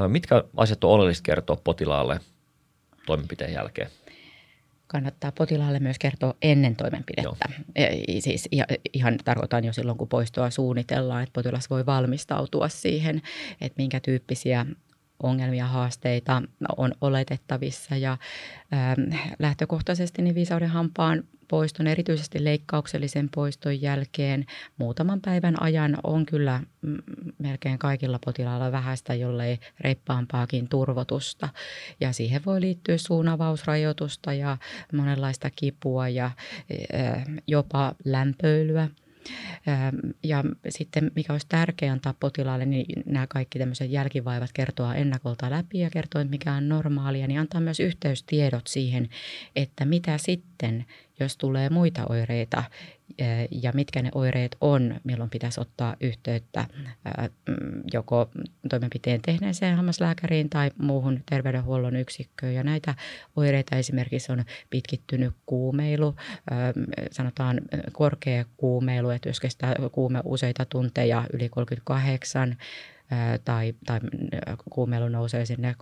[0.09, 2.20] Mitkä asiat on oleellista kertoa potilaalle
[3.07, 3.91] toimenpiteen jälkeen?
[4.87, 7.49] kannattaa potilaalle myös kertoa ennen toimenpidettä.
[7.74, 8.49] Ja, siis
[8.93, 13.22] ihan tarkoitan jo silloin, kun poistoa suunnitellaan, että potilas voi valmistautua siihen,
[13.61, 14.66] että minkä tyyppisiä
[15.22, 16.42] ongelmia, haasteita
[16.76, 18.16] on oletettavissa ja
[18.72, 19.00] ähm,
[19.38, 24.46] lähtökohtaisesti niin viisauden hampaan poiston, erityisesti leikkauksellisen poiston jälkeen
[24.76, 26.98] muutaman päivän ajan on kyllä mm,
[27.38, 31.48] melkein kaikilla potilailla vähäistä, jollei reippaampaakin turvotusta.
[32.00, 34.56] Ja siihen voi liittyä suunavausrajoitusta ja
[34.92, 38.88] monenlaista kipua ja äh, jopa lämpöilyä–
[40.22, 45.78] ja sitten mikä olisi tärkeää antaa potilaalle, niin nämä kaikki tämmöiset jälkivaivat kertoa ennakolta läpi
[45.78, 49.08] ja kertoa, mikä on normaalia, niin antaa myös yhteystiedot siihen,
[49.56, 50.84] että mitä sitten,
[51.20, 52.64] jos tulee muita oireita
[53.50, 56.66] ja mitkä ne oireet on, milloin pitäisi ottaa yhteyttä
[57.48, 58.30] mm, joko
[58.68, 62.54] toimenpiteen tehneeseen hammaslääkäriin tai muuhun terveydenhuollon yksikköön.
[62.54, 62.94] Ja näitä
[63.36, 66.14] oireita esimerkiksi on pitkittynyt kuumeilu,
[67.10, 67.60] sanotaan
[67.92, 72.56] korkea kuumeilu, että jos kestää kuume useita tunteja yli 38,
[73.44, 74.00] tai, tai
[74.70, 75.74] kuumeilu nousee sinne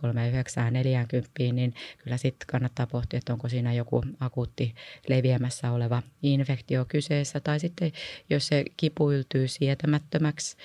[1.50, 4.74] 39-40, niin kyllä sitten kannattaa pohtia, että onko siinä joku akuutti
[5.08, 7.40] leviämässä oleva infektio kyseessä.
[7.40, 7.92] Tai sitten
[8.30, 10.56] jos se kipu yltyy sietämättömäksi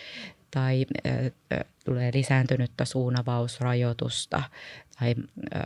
[0.52, 4.44] tai äh, tulee lisääntynyttä suunavausrajoitusta
[5.00, 5.16] tai
[5.56, 5.64] äh,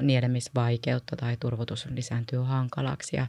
[0.00, 3.16] nielemisvaikeutta tai turvotus lisääntyy hankalaksi.
[3.16, 3.26] Ja,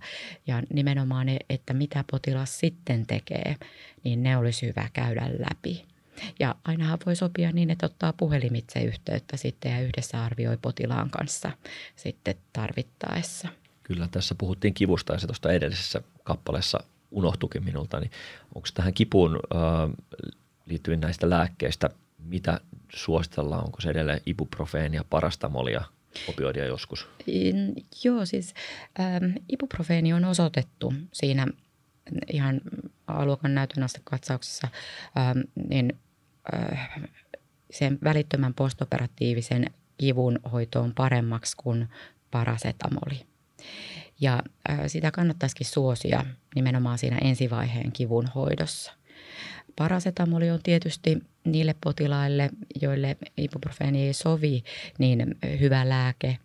[0.47, 3.56] ja nimenomaan ne, että mitä potilas sitten tekee,
[4.04, 5.93] niin ne olisi hyvä käydä läpi.
[6.39, 11.51] Ja ainahan voi sopia niin, että ottaa puhelimitse yhteyttä sitten ja yhdessä arvioi potilaan kanssa
[11.95, 13.47] sitten tarvittaessa.
[13.84, 18.11] Kyllä, tässä puhuttiin kivusta ja se tuosta edellisessä kappaleessa unohtukin minulta, niin
[18.55, 19.61] onko tähän kipuun äh,
[20.66, 22.59] liittyen näistä lääkkeistä, mitä
[22.95, 25.82] suositellaan, onko se edelleen ibuprofeenia, parastamolia,
[26.28, 27.07] opioidia joskus?
[27.28, 28.53] In, joo, siis
[28.99, 31.47] ähm, ibuprofeeni on osoitettu siinä
[32.34, 32.62] ihan
[33.08, 34.68] A-luokan näytön katsauksessa,
[35.18, 35.39] ähm,
[35.70, 35.99] niin
[36.54, 36.89] äh,
[37.72, 39.66] sen välittömän postoperatiivisen
[39.97, 41.88] kivun hoitoon paremmaksi kuin
[42.32, 43.26] parasetamoli.
[44.22, 46.26] Ja äh, sitä kannattaisikin suosia
[46.56, 48.93] nimenomaan siinä ensivaiheen kivun hoidossa.
[49.76, 52.49] Parasetamoli on tietysti niille potilaille,
[52.82, 54.64] joille ibuprofeeni ei sovi,
[54.97, 56.38] niin hyvä lääke.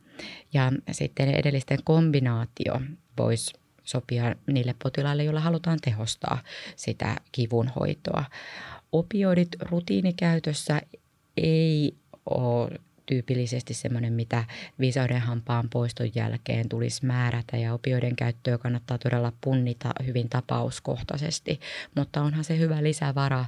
[0.53, 2.81] Ja sitten edellisten kombinaatio
[3.19, 3.53] voisi
[3.89, 6.43] sopia niille potilaille, joilla halutaan tehostaa
[6.77, 8.25] sitä kivun hoitoa.
[8.93, 10.83] Opioidit rutiinikäytössä
[11.37, 11.95] ei
[12.31, 12.71] ole
[13.07, 14.45] tyypillisesti semmoinen, mitä
[14.81, 21.61] viisauden hampaan poiston jälkeen tulisi määrätä ja opioiden käyttöä kannattaa todella punnita hyvin tapauskohtaisesti,
[21.97, 23.45] mutta onhan se hyvä lisävara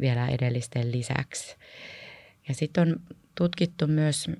[0.00, 1.56] vielä edellisten lisäksi.
[2.48, 3.00] Ja sitten on
[3.40, 4.30] tutkittu myös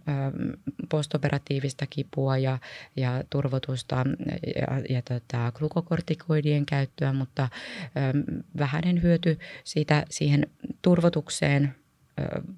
[0.89, 2.59] postoperatiivista kipua ja,
[2.97, 4.05] ja turvotusta
[4.57, 7.49] ja, ja tota, glukokortikoidien käyttöä, mutta
[8.59, 10.47] vähäinen hyöty siitä siihen
[10.83, 11.75] turvotukseen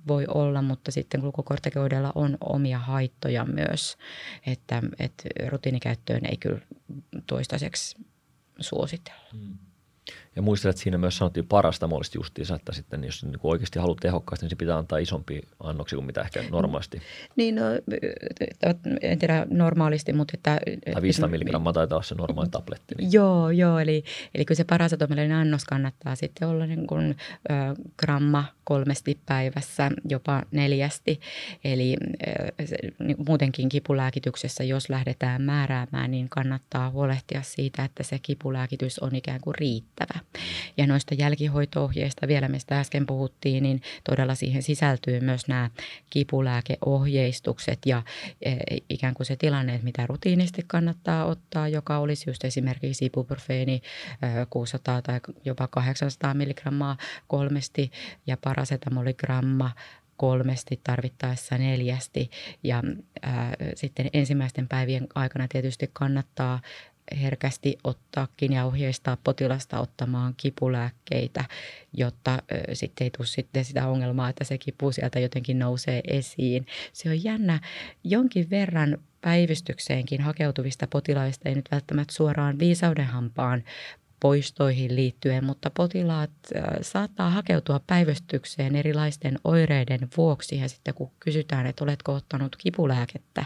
[0.08, 3.96] voi olla, mutta sitten glukokortikoidella on omia haittoja myös,
[4.46, 6.60] että, että rutiinikäyttöön ei kyllä
[7.26, 7.96] toistaiseksi
[8.60, 9.28] suositella.
[9.32, 9.58] Hmm.
[10.36, 14.44] Ja muistan, että siinä myös sanottiin parastamollista justiinsa, että sitten jos niin oikeasti haluat tehokkaasti,
[14.44, 17.02] niin se pitää antaa isompi annoksi kuin mitä ehkä normaalisti.
[17.36, 17.62] Niin, no,
[19.00, 20.58] en tiedä normaalisti, mutta että...
[20.92, 22.94] Tai 500 milligrammaa taitaa olla se normaali tabletti.
[22.94, 23.12] Niin.
[23.12, 24.04] Joo, joo, eli,
[24.34, 27.16] eli kyllä se parasetamolin annos kannattaa sitten olla niin kuin,
[27.50, 27.54] ö,
[27.98, 31.20] gramma kolmesti päivässä, jopa neljästi.
[31.64, 31.96] Eli
[32.64, 39.14] se, niin muutenkin kipulääkityksessä, jos lähdetään määräämään, niin kannattaa huolehtia siitä, että se kipulääkitys on
[39.14, 40.21] ikään kuin riittävä.
[40.76, 45.70] Ja noista jälkihoito-ohjeista vielä, mistä äsken puhuttiin, niin todella siihen sisältyy myös nämä
[46.10, 48.02] kipulääkeohjeistukset ja
[48.42, 48.56] e,
[48.88, 53.82] ikään kuin se tilanne, että mitä rutiinisti kannattaa ottaa, joka olisi just esimerkiksi ibuprofeeni
[54.50, 56.96] 600 tai jopa 800 milligrammaa
[57.26, 57.90] kolmesti
[58.26, 59.70] ja parasetamolligramma
[60.16, 62.30] kolmesti, tarvittaessa neljästi.
[62.62, 62.82] Ja
[63.22, 66.60] ää, sitten ensimmäisten päivien aikana tietysti kannattaa
[67.22, 71.44] herkästi ottaakin ja ohjeistaa potilasta ottamaan kipulääkkeitä,
[71.92, 72.42] jotta
[72.72, 76.66] sitten ei tule sitten sitä ongelmaa, että se kipu sieltä jotenkin nousee esiin.
[76.92, 77.60] Se on jännä.
[78.04, 83.64] Jonkin verran päivystykseenkin hakeutuvista potilaista ei nyt välttämättä suoraan viisaudenhampaan
[84.20, 86.30] poistoihin liittyen, mutta potilaat
[86.82, 93.44] saattaa hakeutua päivystykseen erilaisten oireiden vuoksi ja sitten kun kysytään, että oletko ottanut kipulääkettä,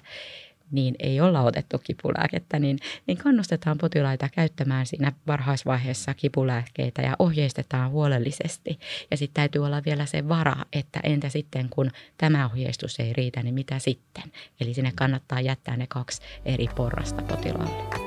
[0.71, 7.91] niin ei olla otettu kipulääkettä, niin, niin kannustetaan potilaita käyttämään siinä varhaisvaiheessa kipulääkkeitä ja ohjeistetaan
[7.91, 8.79] huolellisesti.
[9.11, 13.43] Ja sitten täytyy olla vielä se vara, että entä sitten kun tämä ohjeistus ei riitä,
[13.43, 14.25] niin mitä sitten?
[14.61, 18.07] Eli sinne kannattaa jättää ne kaksi eri porrasta potilaalle.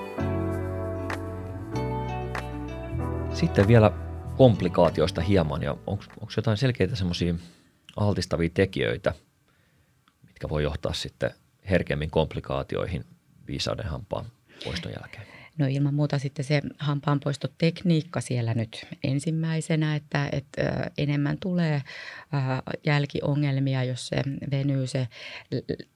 [3.34, 3.92] Sitten vielä
[4.38, 6.04] komplikaatioista hieman ja onko
[6.38, 7.36] jotain selkeitä semmoisia
[7.96, 9.14] altistavia tekijöitä,
[10.28, 11.32] mitkä voi johtaa sitten
[11.70, 13.06] herkemmin komplikaatioihin
[13.48, 14.26] viisauden hampaan
[14.64, 15.28] poiston jälkeen?
[15.58, 21.82] No ilman muuta sitten se hampaanpoistotekniikka siellä nyt ensimmäisenä, että, että enemmän tulee
[22.86, 25.08] jälkiongelmia, jos se venyy se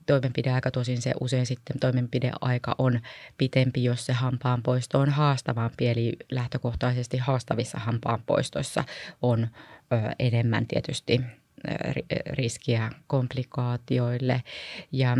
[0.06, 0.70] toimenpideaika.
[0.70, 3.00] Tosin se usein sitten toimenpideaika on
[3.38, 5.88] pitempi, jos se hampaanpoisto on haastavampi.
[5.88, 8.84] Eli lähtökohtaisesti haastavissa hampaanpoistoissa
[9.22, 9.48] on
[10.18, 11.20] enemmän tietysti
[12.36, 14.42] riskiä komplikaatioille.
[14.92, 15.16] Ja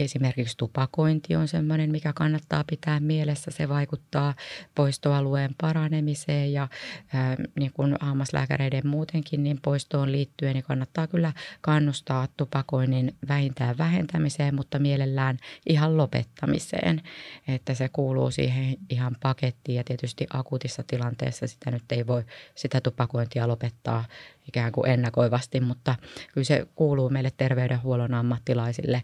[0.00, 3.50] Esimerkiksi tupakointi on sellainen, mikä kannattaa pitää mielessä.
[3.50, 4.34] Se vaikuttaa
[4.74, 6.68] poistoalueen paranemiseen ja
[7.14, 14.54] ää, niin kuin hammaslääkäreiden muutenkin niin poistoon liittyen niin kannattaa kyllä kannustaa tupakoinnin vähintään vähentämiseen,
[14.54, 17.02] mutta mielellään ihan lopettamiseen.
[17.48, 22.80] Että se kuuluu siihen ihan pakettiin ja tietysti akuutissa tilanteessa sitä nyt ei voi sitä
[22.80, 24.04] tupakointia lopettaa
[24.50, 25.94] ikään kuin ennakoivasti, mutta
[26.34, 29.02] kyllä se kuuluu meille terveydenhuollon ammattilaisille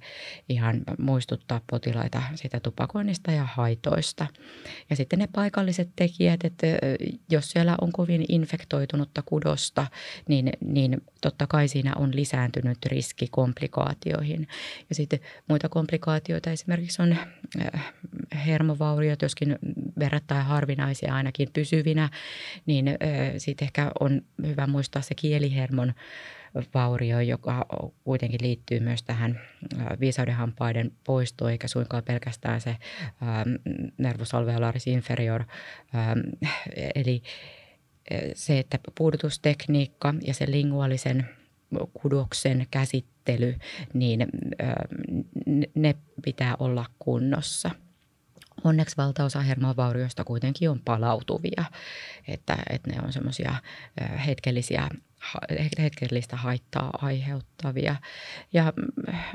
[0.49, 4.26] ihan muistuttaa potilaita sitä tupakoinnista ja haitoista.
[4.90, 6.66] Ja sitten ne paikalliset tekijät, että
[7.30, 9.86] jos siellä on kovin infektoitunutta kudosta,
[10.28, 14.49] niin, niin totta kai siinä on lisääntynyt riski komplikaatioihin.
[14.88, 17.16] Ja sitten muita komplikaatioita esimerkiksi on
[18.47, 19.59] hermovauriot, joskin
[19.99, 22.09] verrattain harvinaisia ainakin pysyvinä,
[22.66, 22.86] niin
[23.38, 25.95] sitten ehkä on hyvä muistaa se kielihermon
[26.74, 27.66] vaurio, joka
[28.05, 29.41] kuitenkin liittyy myös tähän
[30.01, 32.76] viisaudenhampaiden poistoon, eikä suinkaan pelkästään se
[33.99, 35.45] nervus alveolaris inferior.
[36.95, 37.22] Eli
[38.34, 41.26] se, että puudutustekniikka ja se linguaalisen
[42.03, 43.57] kudoksen käsittely,
[43.95, 44.26] niin
[45.74, 47.70] ne pitää olla kunnossa–
[48.65, 51.65] Onneksi valtaosa hermovaurioista kuitenkin on palautuvia,
[52.29, 53.55] että, että ne on semmoisia
[54.27, 54.89] hetkellisiä
[55.79, 57.97] hetkellistä haittaa aiheuttavia.
[58.53, 58.73] Ja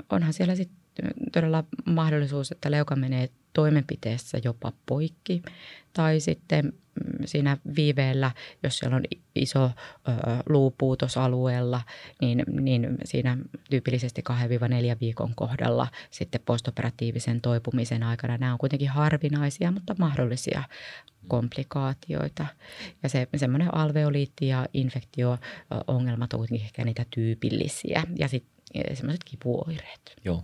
[0.09, 5.41] onhan siellä sitten todella mahdollisuus, että leuka menee toimenpiteessä jopa poikki
[5.93, 6.71] tai sitten mm,
[7.25, 8.31] siinä viiveellä,
[8.63, 9.03] jos siellä on
[9.35, 9.71] iso ö,
[10.49, 11.81] luupuutos alueella,
[12.21, 13.37] niin, niin siinä
[13.69, 14.33] tyypillisesti 2-4
[15.01, 20.63] viikon kohdalla sitten postoperatiivisen toipumisen aikana nämä on kuitenkin harvinaisia, mutta mahdollisia
[21.27, 22.45] komplikaatioita.
[23.03, 30.15] Ja se, semmoinen alveoliitti ja infektio-ongelmat ovat ehkä niitä tyypillisiä ja sitten semmoiset kipuoireet.
[30.25, 30.43] Joo.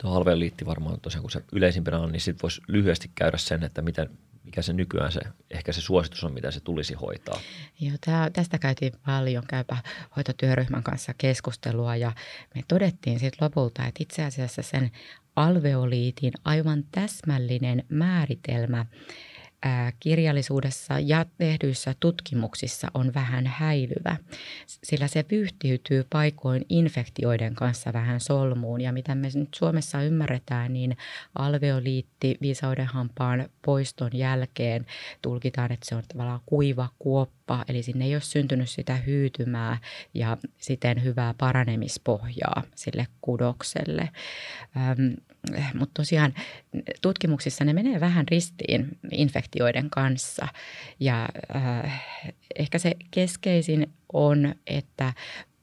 [0.00, 3.82] Tuo alveoliitti varmaan tosiaan, kun se yleisimpänä on, niin sitten voisi lyhyesti käydä sen, että
[3.82, 4.10] miten,
[4.44, 5.20] mikä se nykyään se,
[5.50, 7.40] ehkä se suositus on, mitä se tulisi hoitaa.
[7.80, 9.76] Joo, tää, tästä käytiin paljon käypä
[10.16, 12.12] hoitotyöryhmän kanssa keskustelua ja
[12.54, 14.90] me todettiin sitten lopulta, että itse asiassa sen
[15.36, 18.86] alveoliitin aivan täsmällinen määritelmä
[20.00, 24.16] kirjallisuudessa ja tehdyissä tutkimuksissa on vähän häilyvä,
[24.66, 28.80] sillä se vyhtiytyy paikoin infektioiden kanssa vähän solmuun.
[28.80, 30.96] Ja mitä me nyt Suomessa ymmärretään, niin
[31.38, 34.86] alveoliitti viisaudenhampaan poiston jälkeen
[35.22, 39.78] tulkitaan, että se on tavallaan kuiva kuoppa, eli sinne ei ole syntynyt sitä hyytymää
[40.14, 44.08] ja siten hyvää paranemispohjaa sille kudokselle.
[45.74, 46.34] Mutta tosiaan
[47.00, 50.48] tutkimuksissa ne menee vähän ristiin infektioiden kanssa
[51.00, 52.04] ja äh,
[52.58, 55.12] ehkä se keskeisin on, että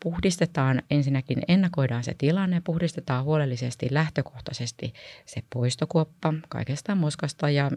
[0.04, 4.94] puhdistetaan ensinnäkin, ennakoidaan se tilanne, puhdistetaan huolellisesti lähtökohtaisesti
[5.26, 7.72] se poistokuoppa kaikesta muskasta ja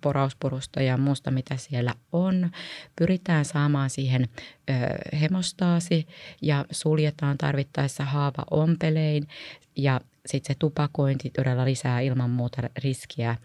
[0.00, 2.50] porauspurusta ja muusta, mitä siellä on.
[2.96, 4.28] Pyritään saamaan siihen
[4.70, 4.72] ö,
[5.18, 6.06] hemostaasi
[6.42, 9.28] ja suljetaan tarvittaessa haava ompelein
[9.76, 13.36] ja sitten se tupakointi todella lisää ilman muuta riskiä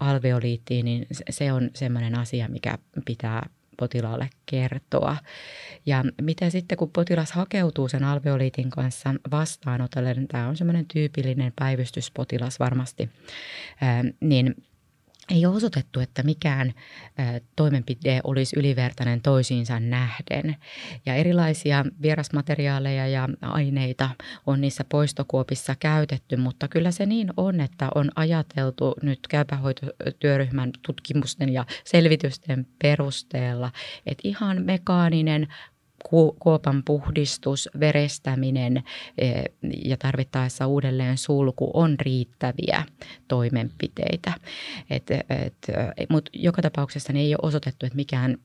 [0.00, 3.48] alveoliittiin, niin se on semmoinen asia, mikä pitää
[3.78, 5.16] potilaalle kertoa.
[5.86, 11.52] Ja miten sitten, kun potilas hakeutuu sen alveoliitin kanssa vastaanotolle, niin tämä on semmoinen tyypillinen
[11.56, 13.10] päivystyspotilas varmasti,
[14.20, 14.54] niin
[15.30, 16.72] ei ole osoitettu, että mikään
[17.56, 20.56] toimenpide olisi ylivertainen toisiinsa nähden.
[21.06, 24.10] Ja erilaisia vierasmateriaaleja ja aineita
[24.46, 31.48] on niissä poistokuopissa käytetty, mutta kyllä se niin on, että on ajateltu nyt käypähoitotyöryhmän tutkimusten
[31.52, 33.70] ja selvitysten perusteella,
[34.06, 35.48] että ihan mekaaninen
[36.38, 38.82] kuopan puhdistus, verestäminen
[39.18, 39.42] e,
[39.84, 42.84] ja tarvittaessa uudelleen sulku on riittäviä
[43.28, 44.32] toimenpiteitä.
[44.90, 45.56] Et, et,
[46.08, 48.36] Mutta joka tapauksessa ei ole osoitettu, että mikään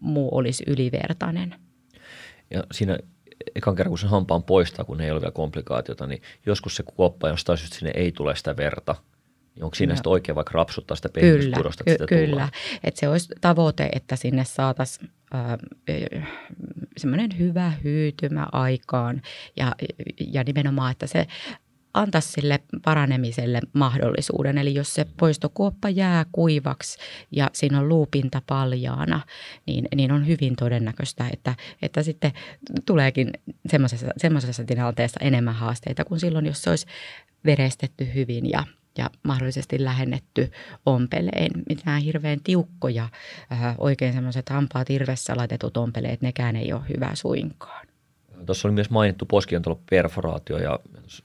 [0.00, 1.54] muu olisi ylivertainen.
[2.50, 2.98] Ja siinä
[3.54, 7.28] ekan kerran, kun sen hampaan poistaa, kun ei ole vielä komplikaatiota, niin joskus se kuoppa
[7.28, 8.94] jostain syystä sinne ei tule sitä verta–
[9.60, 9.96] onko siinä no.
[9.96, 12.48] sitten oikein vaikka rapsuttaa sitä pehmyspurosta, että ky- Kyllä,
[12.84, 15.10] että se olisi tavoite, että sinne saataisiin
[16.96, 19.22] semmoinen hyvä hyytymä aikaan
[19.56, 19.72] ja,
[20.32, 21.26] ja nimenomaan, että se
[21.94, 24.58] antaisi sille paranemiselle mahdollisuuden.
[24.58, 26.98] Eli jos se poistokuoppa jää kuivaksi
[27.30, 29.20] ja siinä on luupinta paljaana,
[29.66, 32.32] niin, niin on hyvin todennäköistä, että, että sitten
[32.86, 33.30] tuleekin
[33.68, 36.86] semmoisessa, semmoisessa tilanteessa enemmän haasteita kuin silloin, jos se olisi
[37.44, 38.64] verestetty hyvin ja
[38.98, 40.50] ja mahdollisesti lähennetty
[40.86, 41.50] ompelein.
[41.68, 43.08] Mitään hirveän tiukkoja,
[43.52, 47.86] äh, oikein semmoiset hampaat irvessä laitetut ompeleet, nekään ei ole hyvä suinkaan.
[48.46, 49.24] Tuossa oli myös mainittu
[49.90, 50.78] perforaatio ja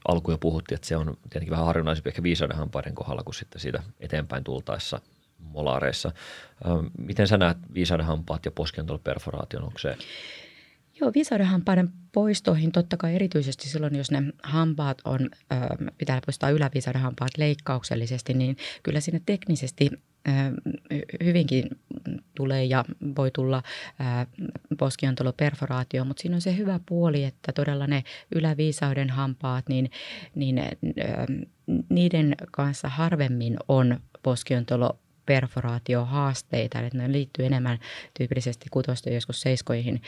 [0.08, 3.60] alkuun jo puhuttiin, että se on tietenkin vähän harvinaisempi ehkä viisauden hampaiden kohdalla kuin sitten
[3.60, 5.00] siitä eteenpäin tultaessa
[5.38, 6.12] molaareissa.
[6.66, 8.50] Ähm, miten sä näet viisauden hampaat ja
[9.04, 9.62] perforaation?
[9.64, 9.96] Onko se
[11.00, 17.30] Joo, viisaudenhampaiden poistoihin totta kai erityisesti silloin, jos ne hampaat on, ö, pitää poistaa yläviisaudenhampaat
[17.38, 19.90] leikkauksellisesti, niin kyllä sinne teknisesti
[20.28, 20.30] ö,
[21.24, 21.64] hyvinkin
[22.36, 22.84] tulee ja
[23.16, 23.62] voi tulla
[24.78, 29.90] poskiontoloperforaatio, mutta siinä on se hyvä puoli, että todella ne yläviisauden hampaat, niin,
[30.34, 30.64] niin ö,
[31.88, 37.78] niiden kanssa harvemmin on poskiontolo perforaatiohaasteita, että ne liittyy enemmän
[38.18, 40.02] tyypillisesti kutosta joskus seiskoihin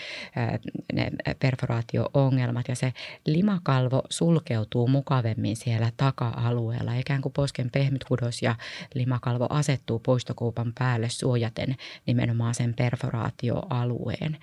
[0.93, 1.11] ne
[1.41, 2.69] perforaatio-ongelmat.
[2.69, 2.93] Ja se
[3.27, 8.55] limakalvo sulkeutuu mukavemmin siellä taka-alueella, ikään kuin posken pehmyt kudos ja
[8.95, 14.37] limakalvo asettuu poistokuupan päälle suojaten nimenomaan sen perforaatioalueen.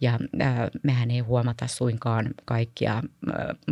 [0.00, 3.02] Ja äh, mehän ei huomata suinkaan kaikkia äh,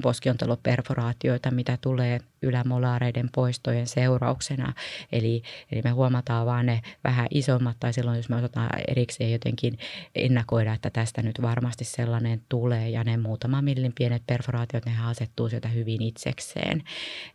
[0.03, 4.72] poskionteloperforaatioita, mitä tulee ylämolaareiden poistojen seurauksena.
[5.12, 9.78] Eli, eli me huomataan vaan ne vähän isommat tai silloin, jos me osataan erikseen jotenkin
[10.14, 15.49] ennakoida, että tästä nyt varmasti sellainen tulee ja ne muutama millin pienet perforaatiot, ne asettuu
[15.49, 16.82] sieltä hyvin itsekseen.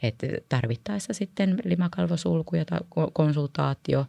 [0.04, 0.16] Et
[0.50, 2.66] tarvittaessa sitten limakalvosulku ja
[3.14, 4.06] konsultaatio,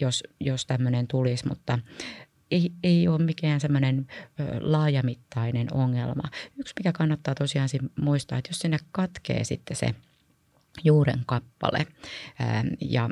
[0.00, 1.78] jos, jos tämmöinen tulisi, mutta
[2.50, 4.06] ei, ei ole mikään semmoinen
[4.60, 6.22] laajamittainen ongelma.
[6.58, 7.68] Yksi, mikä kannattaa tosiaan
[8.00, 9.94] muistaa, että jos sinne katkee sitten se
[10.84, 11.86] juuren kappale
[12.80, 13.10] ja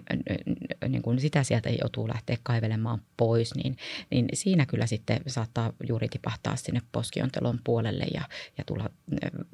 [0.89, 3.77] niin kun sitä sieltä joutuu lähteä kaivelemaan pois, niin,
[4.11, 8.23] niin siinä kyllä sitten saattaa juuri tipahtaa sinne poskiontelon puolelle ja,
[8.59, 8.91] ja tulla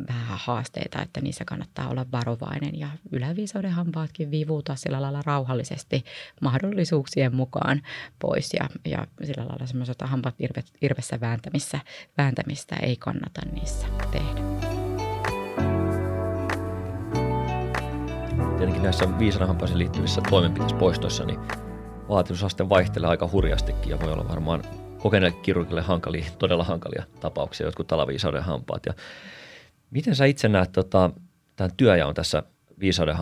[0.08, 6.04] vähän haasteita, että niissä kannattaa olla varovainen ja yläviisauden hampaatkin viivuutaa sillä lailla rauhallisesti
[6.40, 7.82] mahdollisuuksien mukaan
[8.18, 10.34] pois ja, ja sillä lailla semmoisesta hampaat
[10.82, 11.20] irvessä
[12.16, 14.69] vääntämistä ei kannata niissä tehdä.
[18.60, 21.40] Tietenkin näissä viisanahampaisiin liittyvissä toimenpiteispoistoissa, niin
[22.08, 24.62] vaatimusaste vaihtelee aika hurjastikin ja voi olla varmaan
[24.98, 28.86] kokeneelle kirurgille hankalia, todella hankalia tapauksia, jotkut talaviisauden hampaat.
[28.86, 28.94] Ja
[29.90, 31.10] miten sä itse näet tota,
[31.56, 32.42] tämän työjaon tässä
[32.80, 33.16] viisauden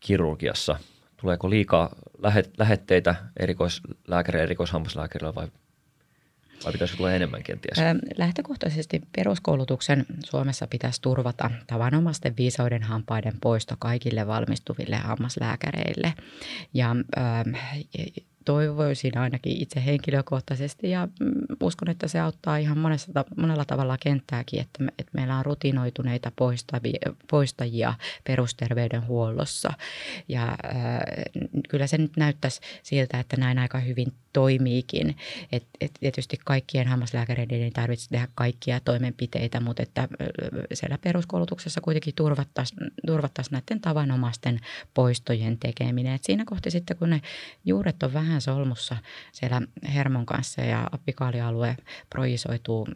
[0.00, 0.76] kirurgiassa?
[1.16, 1.96] Tuleeko liikaa
[2.58, 5.48] lähetteitä erikoislääkäri erikoishammaslääkärillä vai
[6.64, 7.78] vai pitäisikö tulla enemmän kenties?
[8.16, 16.14] Lähtökohtaisesti peruskoulutuksen Suomessa pitäisi turvata tavanomaisten viisauden hampaiden poisto kaikille valmistuville hammaslääkäreille.
[16.74, 16.96] Ja
[18.44, 24.60] toivoisin ainakin itse henkilökohtaisesti ja mm, uskon, että se auttaa ihan monessa, monella tavalla kenttääkin,
[24.60, 26.98] että, me, että meillä on rutinoituneita poistavia,
[27.30, 27.94] poistajia
[28.24, 29.72] perusterveydenhuollossa.
[30.28, 30.58] Ja äh,
[31.68, 35.16] kyllä se nyt näyttäisi siltä, että näin aika hyvin toimiikin.
[35.52, 40.08] Et, et tietysti kaikkien hammaslääkäreiden ei tarvitse tehdä kaikkia toimenpiteitä, mutta että
[40.74, 44.60] siellä peruskoulutuksessa kuitenkin turvattaisiin turvattais näiden tavanomaisten
[44.94, 46.14] poistojen tekeminen.
[46.14, 47.20] Et siinä kohti sitten, kun ne
[47.64, 48.96] juuret on vähän solmussa
[49.32, 49.62] siellä
[49.94, 51.76] hermon kanssa ja apikaalialue
[52.10, 52.88] projisoituu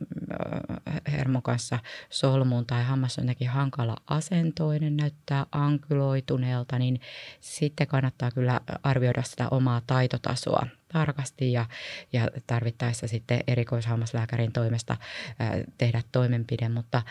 [1.13, 1.79] hermon kanssa
[2.11, 7.01] solmuun tai hammas on jotenkin hankala asentoinen, näyttää ankyloituneelta, niin
[7.41, 11.67] sitten kannattaa kyllä arvioida sitä omaa taitotasoa tarkasti ja,
[12.13, 14.97] ja tarvittaessa sitten erikoishammaslääkärin toimesta
[15.39, 17.03] ää, tehdä toimenpide, mutta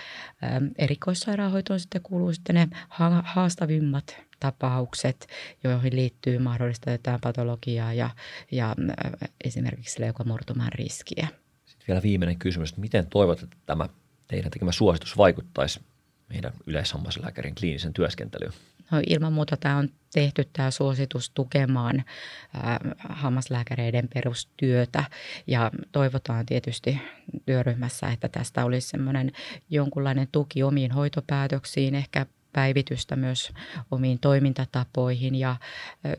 [0.41, 5.27] ää, erikoissairaanhoitoon sitten kuuluu sitten ne ha- haastavimmat tapaukset,
[5.63, 8.09] joihin liittyy mahdollista jotain patologiaa ja,
[8.51, 8.75] ja
[9.43, 11.27] esimerkiksi leukomurtuman riskiä.
[11.65, 13.89] Sitten vielä viimeinen kysymys, että miten toivot, että tämä
[14.27, 15.79] teidän tekemä suositus vaikuttaisi
[16.29, 18.53] meidän yleishammaslääkärin kliinisen työskentelyyn?
[18.91, 22.79] No, ilman muuta tämä on tehty tämä suositus tukemaan äh,
[23.09, 25.03] hammaslääkäreiden perustyötä.
[25.47, 27.01] Ja toivotaan tietysti
[27.45, 29.31] työryhmässä, että tästä olisi semmoinen
[29.69, 33.51] jonkunlainen tuki omiin hoitopäätöksiin, ehkä päivitystä myös
[33.91, 35.35] omiin toimintatapoihin.
[35.35, 35.55] Ja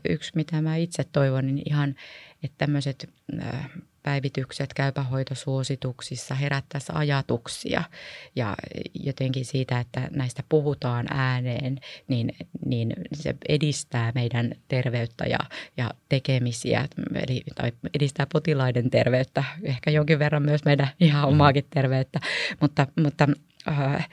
[0.09, 1.95] yksi mitä mä itse toivon, niin ihan,
[2.43, 3.09] että tämmöiset
[4.09, 7.83] päivitykset käypähoitosuosituksissa herättäisi ajatuksia.
[8.35, 8.55] Ja
[8.93, 12.35] jotenkin siitä, että näistä puhutaan ääneen, niin,
[12.65, 15.39] niin se edistää meidän terveyttä ja,
[15.77, 16.87] ja tekemisiä,
[17.27, 22.19] eli tai edistää potilaiden terveyttä, ehkä jonkin verran myös meidän ihan omaakin terveyttä,
[22.61, 23.27] mutta, mutta
[23.67, 24.09] äh,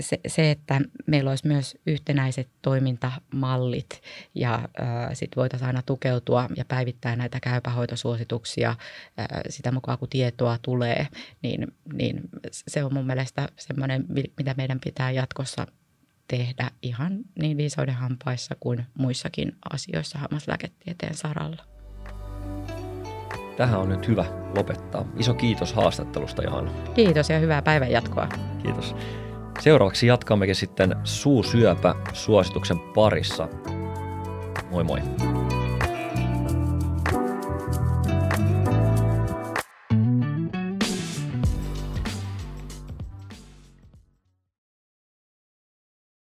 [0.00, 4.02] se, se, että meillä olisi myös yhtenäiset toimintamallit
[4.34, 10.58] ja äh, sitten voitaisiin aina tukeutua ja päivittää näitä käypähoitosuosituksia äh, sitä mukaan, kun tietoa
[10.62, 11.08] tulee,
[11.42, 12.20] niin, niin
[12.50, 14.06] se on mun mielestä semmoinen,
[14.38, 15.66] mitä meidän pitää jatkossa
[16.28, 21.64] tehdä ihan niin viisauden hampaissa kuin muissakin asioissa hammaslääketieteen saralla.
[23.56, 24.24] Tähän on nyt hyvä
[24.56, 25.04] lopettaa.
[25.16, 26.72] Iso kiitos haastattelusta, Johanna.
[26.94, 28.28] Kiitos ja hyvää päivän jatkoa.
[28.62, 28.96] Kiitos.
[29.60, 33.48] Seuraavaksi jatkammekin sitten suusyöpä suosituksen parissa.
[34.70, 35.00] Moi moi!